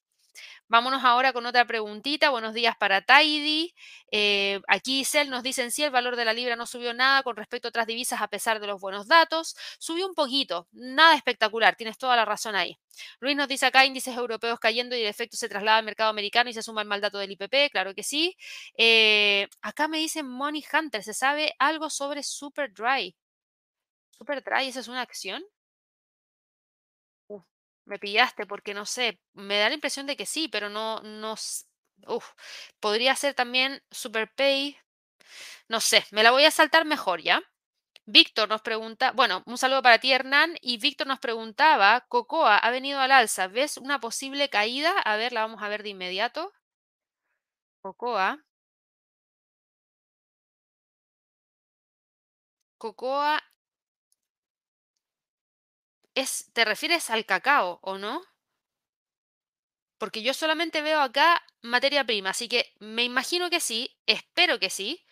[0.68, 2.30] Vámonos ahora con otra preguntita.
[2.30, 3.74] Buenos días para Tidy.
[4.10, 7.36] Eh, aquí Cell nos dicen si el valor de la libra no subió nada con
[7.36, 9.56] respecto a otras divisas a pesar de los buenos datos.
[9.78, 12.78] Subió un poquito, nada espectacular, tienes toda la razón ahí.
[13.20, 16.48] Luis nos dice acá índices europeos cayendo y el efecto se traslada al mercado americano
[16.50, 18.36] y se suma el mal dato del IPP, claro que sí.
[18.76, 23.14] Eh, acá me dicen Money Hunter, ¿se sabe algo sobre Super Dry?
[24.10, 25.44] Super Dry, ¿esa es una acción?
[27.86, 31.34] Me pillaste porque no sé, me da la impresión de que sí, pero no, no,
[32.08, 32.30] uf,
[32.80, 34.78] podría ser también SuperPay,
[35.68, 37.42] no sé, me la voy a saltar mejor, ¿ya?
[38.06, 42.70] Víctor nos pregunta, bueno, un saludo para ti Hernán, y Víctor nos preguntaba, Cocoa ha
[42.70, 44.92] venido al alza, ¿ves una posible caída?
[45.00, 46.52] A ver, la vamos a ver de inmediato.
[47.84, 48.38] Cocoa.
[52.80, 53.38] Cocoa
[56.14, 58.22] es, ¿te refieres al cacao o no?
[59.98, 64.70] Porque yo solamente veo acá materia prima, así que me imagino que sí, espero que
[64.70, 65.04] sí.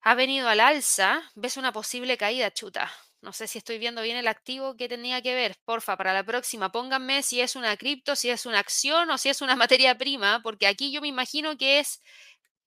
[0.00, 2.90] Ha venido al alza, ves una posible caída, chuta.
[3.20, 5.56] No sé si estoy viendo bien el activo que tenía que ver.
[5.64, 9.28] Porfa, para la próxima pónganme si es una cripto, si es una acción o si
[9.28, 12.02] es una materia prima, porque aquí yo me imagino que es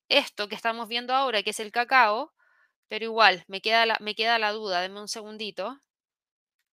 [0.10, 2.34] esto que estamos viendo ahora, que es el cacao,
[2.88, 4.82] pero igual, me queda la, me queda la duda.
[4.82, 5.80] Denme un segundito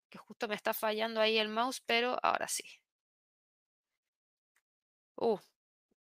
[0.10, 2.64] que justo me está fallando ahí el mouse, pero ahora sí.
[5.16, 5.40] Uh,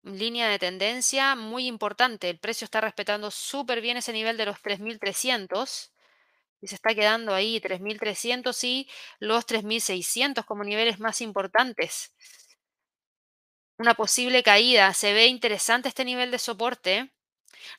[0.03, 2.31] línea de tendencia muy importante.
[2.31, 5.93] El precio está respetando súper bien ese nivel de los 3.300
[6.61, 8.89] y se está quedando ahí 3.300 y
[9.19, 12.15] los 3.600 como niveles más importantes.
[13.79, 14.95] Una posible caída.
[14.95, 17.13] Se ve interesante este nivel de soporte.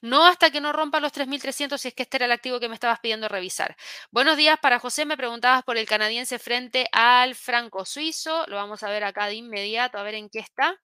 [0.01, 2.69] No hasta que no rompa los 3.300 si es que este era el activo que
[2.69, 3.75] me estabas pidiendo revisar.
[4.11, 5.05] Buenos días para José.
[5.05, 8.45] Me preguntabas por el canadiense frente al franco suizo.
[8.47, 10.79] Lo vamos a ver acá de inmediato, a ver en qué está.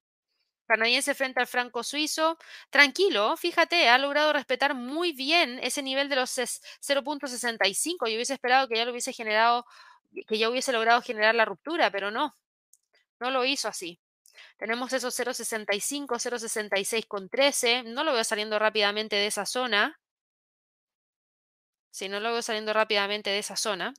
[0.67, 2.37] Canadiense frente al franco suizo.
[2.69, 8.07] Tranquilo, fíjate, ha logrado respetar muy bien ese nivel de los 0.65.
[8.07, 9.65] Yo hubiese esperado que ya lo hubiese generado,
[10.27, 12.35] que ya hubiese logrado generar la ruptura, pero no,
[13.19, 13.99] no lo hizo así.
[14.57, 17.83] Tenemos esos 0.65, 0.66 con 13.
[17.83, 19.99] No lo veo saliendo rápidamente de esa zona.
[21.91, 23.93] Si no lo veo saliendo rápidamente de esa zona.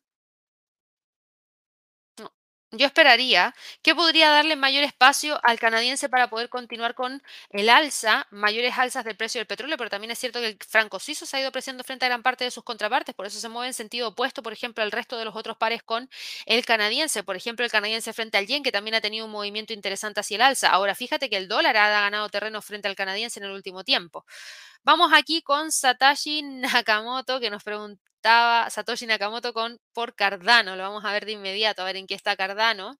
[2.72, 3.52] Yo esperaría
[3.82, 9.04] que podría darle mayor espacio al canadiense para poder continuar con el alza, mayores alzas
[9.04, 11.48] del precio del petróleo, pero también es cierto que el franco suizo se ha ido
[11.48, 14.40] apreciando frente a gran parte de sus contrapartes, por eso se mueve en sentido opuesto,
[14.44, 16.08] por ejemplo, al resto de los otros pares con
[16.46, 19.72] el canadiense, por ejemplo, el canadiense frente al yen, que también ha tenido un movimiento
[19.72, 20.70] interesante hacia el alza.
[20.70, 24.24] Ahora, fíjate que el dólar ha ganado terreno frente al canadiense en el último tiempo.
[24.84, 30.76] Vamos aquí con Satoshi Nakamoto, que nos pregunta estaba Satoshi Nakamoto con por Cardano.
[30.76, 32.98] Lo vamos a ver de inmediato, a ver en qué está Cardano.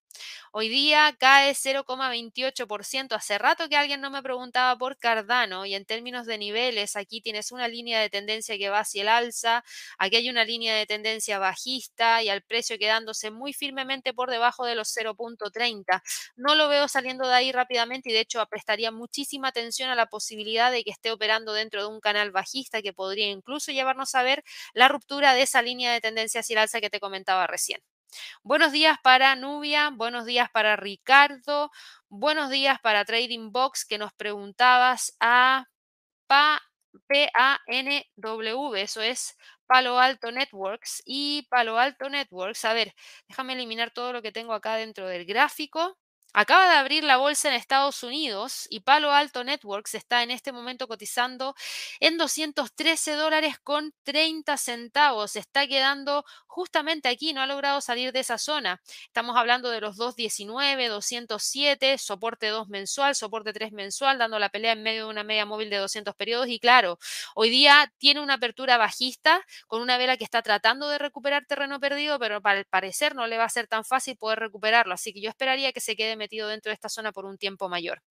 [0.52, 3.14] Hoy día cae 0,28%.
[3.14, 7.20] Hace rato que alguien no me preguntaba por Cardano y en términos de niveles, aquí
[7.20, 9.64] tienes una línea de tendencia que va hacia el alza,
[9.98, 14.64] aquí hay una línea de tendencia bajista y al precio quedándose muy firmemente por debajo
[14.66, 16.02] de los 0.30.
[16.36, 20.06] No lo veo saliendo de ahí rápidamente y de hecho prestaría muchísima atención a la
[20.06, 24.22] posibilidad de que esté operando dentro de un canal bajista que podría incluso llevarnos a
[24.22, 24.42] ver
[24.74, 27.80] la ruptura de esa línea de tendencia hacia el alza que te comentaba recién.
[28.42, 31.70] Buenos días para Nubia, buenos días para Ricardo,
[32.08, 35.66] buenos días para Trading Box que nos preguntabas a
[36.26, 36.61] PANW,
[38.76, 39.36] eso es
[39.66, 42.64] Palo Alto Networks y Palo Alto Networks.
[42.64, 42.94] A ver,
[43.28, 45.98] déjame eliminar todo lo que tengo acá dentro del gráfico.
[46.33, 50.53] Acaba de abrir la bolsa en Estados Unidos y Palo Alto Networks está en este
[50.53, 51.57] momento cotizando
[51.99, 55.35] en 213 dólares con 30 centavos.
[55.35, 58.81] Está quedando justamente aquí, no ha logrado salir de esa zona.
[59.07, 64.72] Estamos hablando de los 219, 207, soporte 2 mensual, soporte 3 mensual, dando la pelea
[64.72, 66.47] en medio de una media móvil de 200 periodos.
[66.49, 66.99] Y claro,
[67.35, 71.81] hoy día tiene una apertura bajista con una vela que está tratando de recuperar terreno
[71.81, 74.95] perdido, pero para el parecer no le va a ser tan fácil poder recuperarlo.
[74.95, 77.68] Así que yo esperaría que se quede metido dentro de esta zona por un tiempo
[77.68, 78.02] mayor.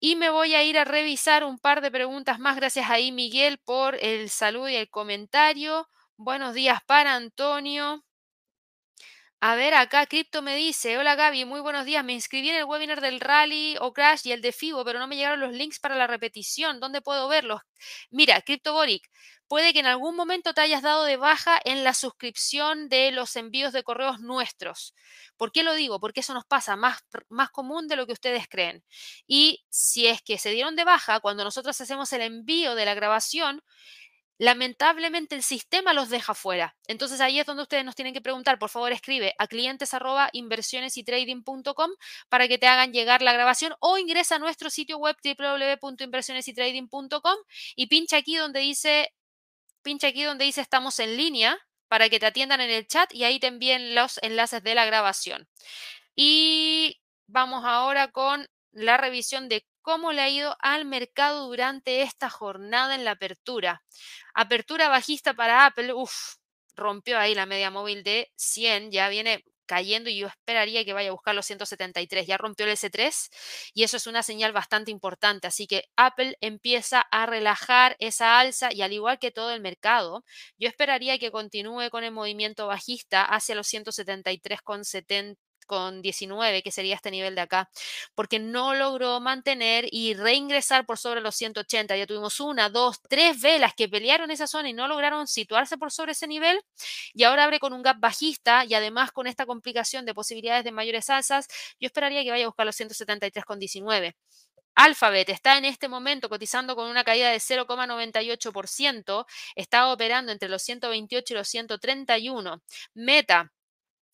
[0.00, 2.56] Y me voy a ir a revisar un par de preguntas más.
[2.56, 5.88] Gracias ahí, Miguel, por el saludo y el comentario.
[6.16, 8.02] Buenos días para Antonio.
[9.44, 12.64] A ver, acá Crypto me dice, hola Gaby, muy buenos días, me inscribí en el
[12.64, 15.80] webinar del Rally o Crash y el de FIBO, pero no me llegaron los links
[15.80, 17.60] para la repetición, ¿dónde puedo verlos?
[18.12, 19.10] Mira, CryptoBoric,
[19.48, 23.34] puede que en algún momento te hayas dado de baja en la suscripción de los
[23.34, 24.94] envíos de correos nuestros.
[25.36, 25.98] ¿Por qué lo digo?
[25.98, 28.84] Porque eso nos pasa más, más común de lo que ustedes creen.
[29.26, 32.94] Y si es que se dieron de baja, cuando nosotros hacemos el envío de la
[32.94, 33.60] grabación,
[34.38, 36.76] lamentablemente el sistema los deja fuera.
[36.86, 39.90] Entonces ahí es donde ustedes nos tienen que preguntar, por favor escribe a clientes
[40.94, 41.90] y trading.com
[42.28, 47.36] para que te hagan llegar la grabación o ingresa a nuestro sitio web www.inversionesytrading.com
[47.76, 49.12] y pincha aquí donde dice
[49.82, 51.58] pincha aquí donde dice estamos en línea
[51.88, 54.86] para que te atiendan en el chat y ahí te envíen los enlaces de la
[54.86, 55.46] grabación.
[56.16, 62.30] Y vamos ahora con la revisión de cómo le ha ido al mercado durante esta
[62.30, 63.82] jornada en la apertura.
[64.34, 66.36] Apertura bajista para Apple, uff,
[66.74, 71.08] rompió ahí la media móvil de 100, ya viene cayendo y yo esperaría que vaya
[71.08, 72.26] a buscar los 173.
[72.26, 73.30] Ya rompió el S3
[73.74, 75.46] y eso es una señal bastante importante.
[75.46, 80.24] Así que Apple empieza a relajar esa alza y al igual que todo el mercado,
[80.58, 86.94] yo esperaría que continúe con el movimiento bajista hacia los 173,70 con 19, que sería
[86.94, 87.70] este nivel de acá,
[88.14, 91.96] porque no logró mantener y reingresar por sobre los 180.
[91.96, 95.92] Ya tuvimos una, dos, tres velas que pelearon esa zona y no lograron situarse por
[95.92, 96.60] sobre ese nivel
[97.14, 100.72] y ahora abre con un gap bajista y además con esta complicación de posibilidades de
[100.72, 101.46] mayores alzas,
[101.80, 104.14] yo esperaría que vaya a buscar los 173,19.
[104.74, 110.62] Alphabet está en este momento cotizando con una caída de 0,98%, está operando entre los
[110.62, 112.62] 128 y los 131.
[112.94, 113.52] Meta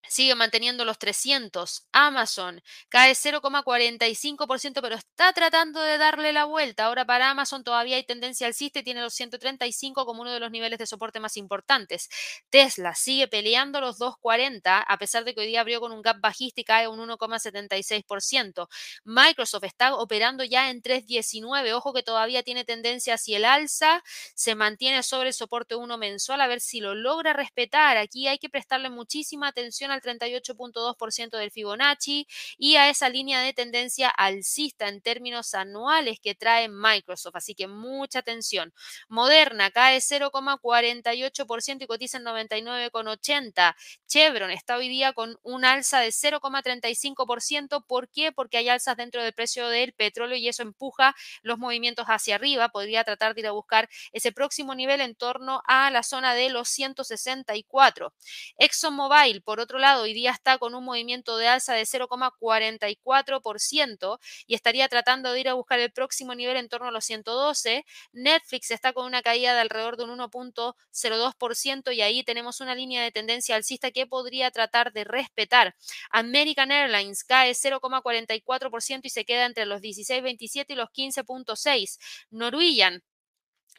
[0.06, 1.86] sigue manteniendo los 300.
[1.92, 6.84] Amazon cae 0,45%, pero está tratando de darle la vuelta.
[6.86, 10.50] Ahora para Amazon todavía hay tendencia alcista y tiene los 135 como uno de los
[10.50, 12.08] niveles de soporte más importantes.
[12.50, 16.20] Tesla sigue peleando los 2,40 a pesar de que hoy día abrió con un gap
[16.20, 18.68] bajista y cae un 1,76%.
[19.04, 21.72] Microsoft está operando ya en 3,19.
[21.72, 24.02] Ojo que todavía tiene tendencia hacia el alza.
[24.34, 27.96] Se mantiene sobre el soporte 1 mensual a ver si lo logra respetar.
[27.96, 32.26] Aquí hay que prestarle muchísima atención al 38.2% del Fibonacci
[32.56, 37.36] y a esa línea de tendencia alcista en términos anuales que trae Microsoft.
[37.36, 38.72] Así que mucha atención.
[39.08, 43.74] Moderna cae 0,48% y cotiza en 99,80.
[44.06, 47.84] Chevron está hoy día con un alza de 0,35%.
[47.86, 48.32] ¿Por qué?
[48.32, 52.68] Porque hay alzas dentro del precio del petróleo y eso empuja los movimientos hacia arriba.
[52.68, 56.50] Podría tratar de ir a buscar ese próximo nivel en torno a la zona de
[56.50, 58.14] los 164.
[58.58, 64.54] ExxonMobil, por otro lado, hoy día está con un movimiento de alza de 0,44% y
[64.54, 67.84] estaría tratando de ir a buscar el próximo nivel en torno a los 112.
[68.12, 73.02] Netflix está con una caída de alrededor de un 1.02% y ahí tenemos una línea
[73.02, 75.74] de tendencia alcista que podría tratar de respetar.
[76.10, 81.98] American Airlines cae 0,44% y se queda entre los 16.27 y los 15.6.
[82.30, 83.02] Norwegian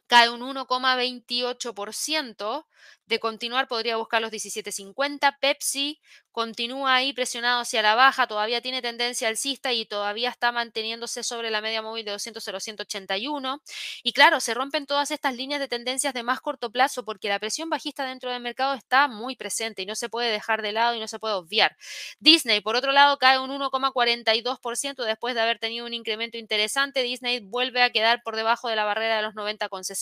[0.10, 2.66] cae un 1,28%.
[3.06, 5.38] De continuar podría buscar los 17.50.
[5.42, 6.00] Pepsi
[6.32, 11.50] continúa ahí presionado hacia la baja, todavía tiene tendencia alcista y todavía está manteniéndose sobre
[11.50, 13.62] la media móvil de 200 181.
[14.04, 17.40] Y claro, se rompen todas estas líneas de tendencias de más corto plazo porque la
[17.40, 20.96] presión bajista dentro del mercado está muy presente y no se puede dejar de lado
[20.96, 21.76] y no se puede obviar.
[22.20, 27.02] Disney, por otro lado, cae un 1,42% después de haber tenido un incremento interesante.
[27.02, 29.99] Disney vuelve a quedar por debajo de la barrera de los 90,60.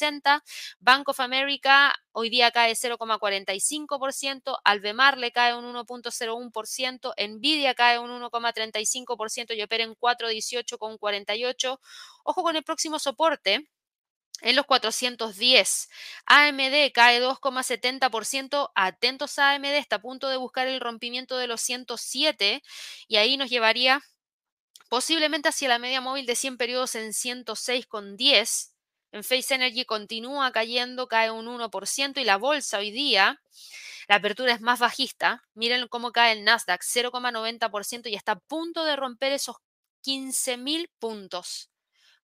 [0.79, 4.59] Bank of America hoy día cae 0,45%.
[4.63, 11.79] Alvemar le cae un 1.0 0,1%, Nvidia cae un 1,35% y opera en 418,48.
[12.23, 13.69] Ojo con el próximo soporte,
[14.41, 15.89] en los 410.
[16.25, 18.71] AMD cae 2,70%.
[18.75, 22.63] Atentos a AMD, está a punto de buscar el rompimiento de los 107
[23.07, 24.01] y ahí nos llevaría
[24.89, 28.76] posiblemente hacia la media móvil de 100 periodos en 106,10.
[29.11, 33.41] En Face Energy continúa cayendo, cae un 1% y la bolsa hoy día
[34.07, 35.43] la apertura es más bajista.
[35.53, 39.57] Miren cómo cae el Nasdaq, 0,90% y está a punto de romper esos
[40.03, 41.69] 15.000 puntos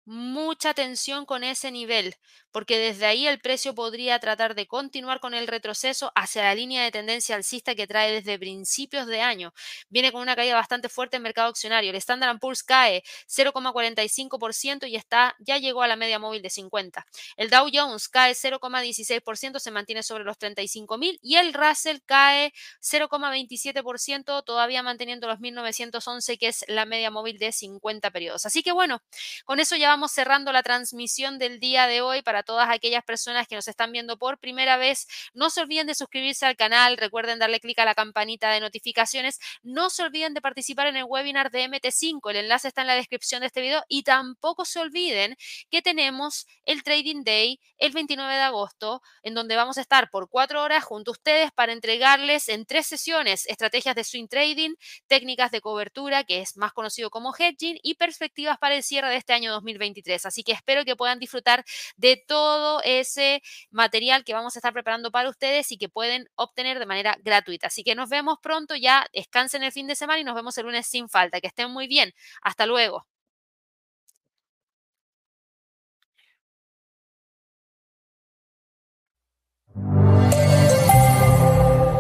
[0.05, 2.17] mucha atención con ese nivel,
[2.51, 6.83] porque desde ahí el precio podría tratar de continuar con el retroceso hacia la línea
[6.83, 9.53] de tendencia alcista que trae desde principios de año.
[9.89, 11.91] Viene con una caída bastante fuerte en mercado accionario.
[11.91, 17.07] El Standard Poor's cae 0,45% y está ya llegó a la media móvil de 50.
[17.37, 24.45] El Dow Jones cae 0,16%, se mantiene sobre los 35.000 y el Russell cae 0,27%,
[24.45, 28.47] todavía manteniendo los 1911 que es la media móvil de 50 periodos.
[28.47, 29.03] Así que bueno,
[29.45, 33.49] con eso ya vamos cerrando la transmisión del día de hoy para todas aquellas personas
[33.49, 35.09] que nos están viendo por primera vez.
[35.35, 39.41] No se olviden de suscribirse al canal, recuerden darle clic a la campanita de notificaciones,
[39.65, 42.95] no se olviden de participar en el webinar de MT5, el enlace está en la
[42.95, 43.83] descripción de este video.
[43.89, 45.37] Y tampoco se olviden
[45.73, 50.29] que tenemos el Trading Day el 29 de agosto, en donde vamos a estar por
[50.31, 54.75] cuatro horas junto a ustedes para entregarles en tres sesiones estrategias de swing trading,
[55.09, 59.17] técnicas de cobertura, que es más conocido como hedging, y perspectivas para el cierre de
[59.17, 59.51] este año
[59.81, 60.27] 2023.
[60.27, 61.65] Así que espero que puedan disfrutar
[61.97, 66.79] de todo ese material que vamos a estar preparando para ustedes y que pueden obtener
[66.79, 67.69] de manera gratuita.
[67.69, 70.67] Así que nos vemos pronto, ya descansen el fin de semana y nos vemos el
[70.67, 71.41] lunes sin falta.
[71.41, 72.13] Que estén muy bien.
[72.43, 73.07] Hasta luego.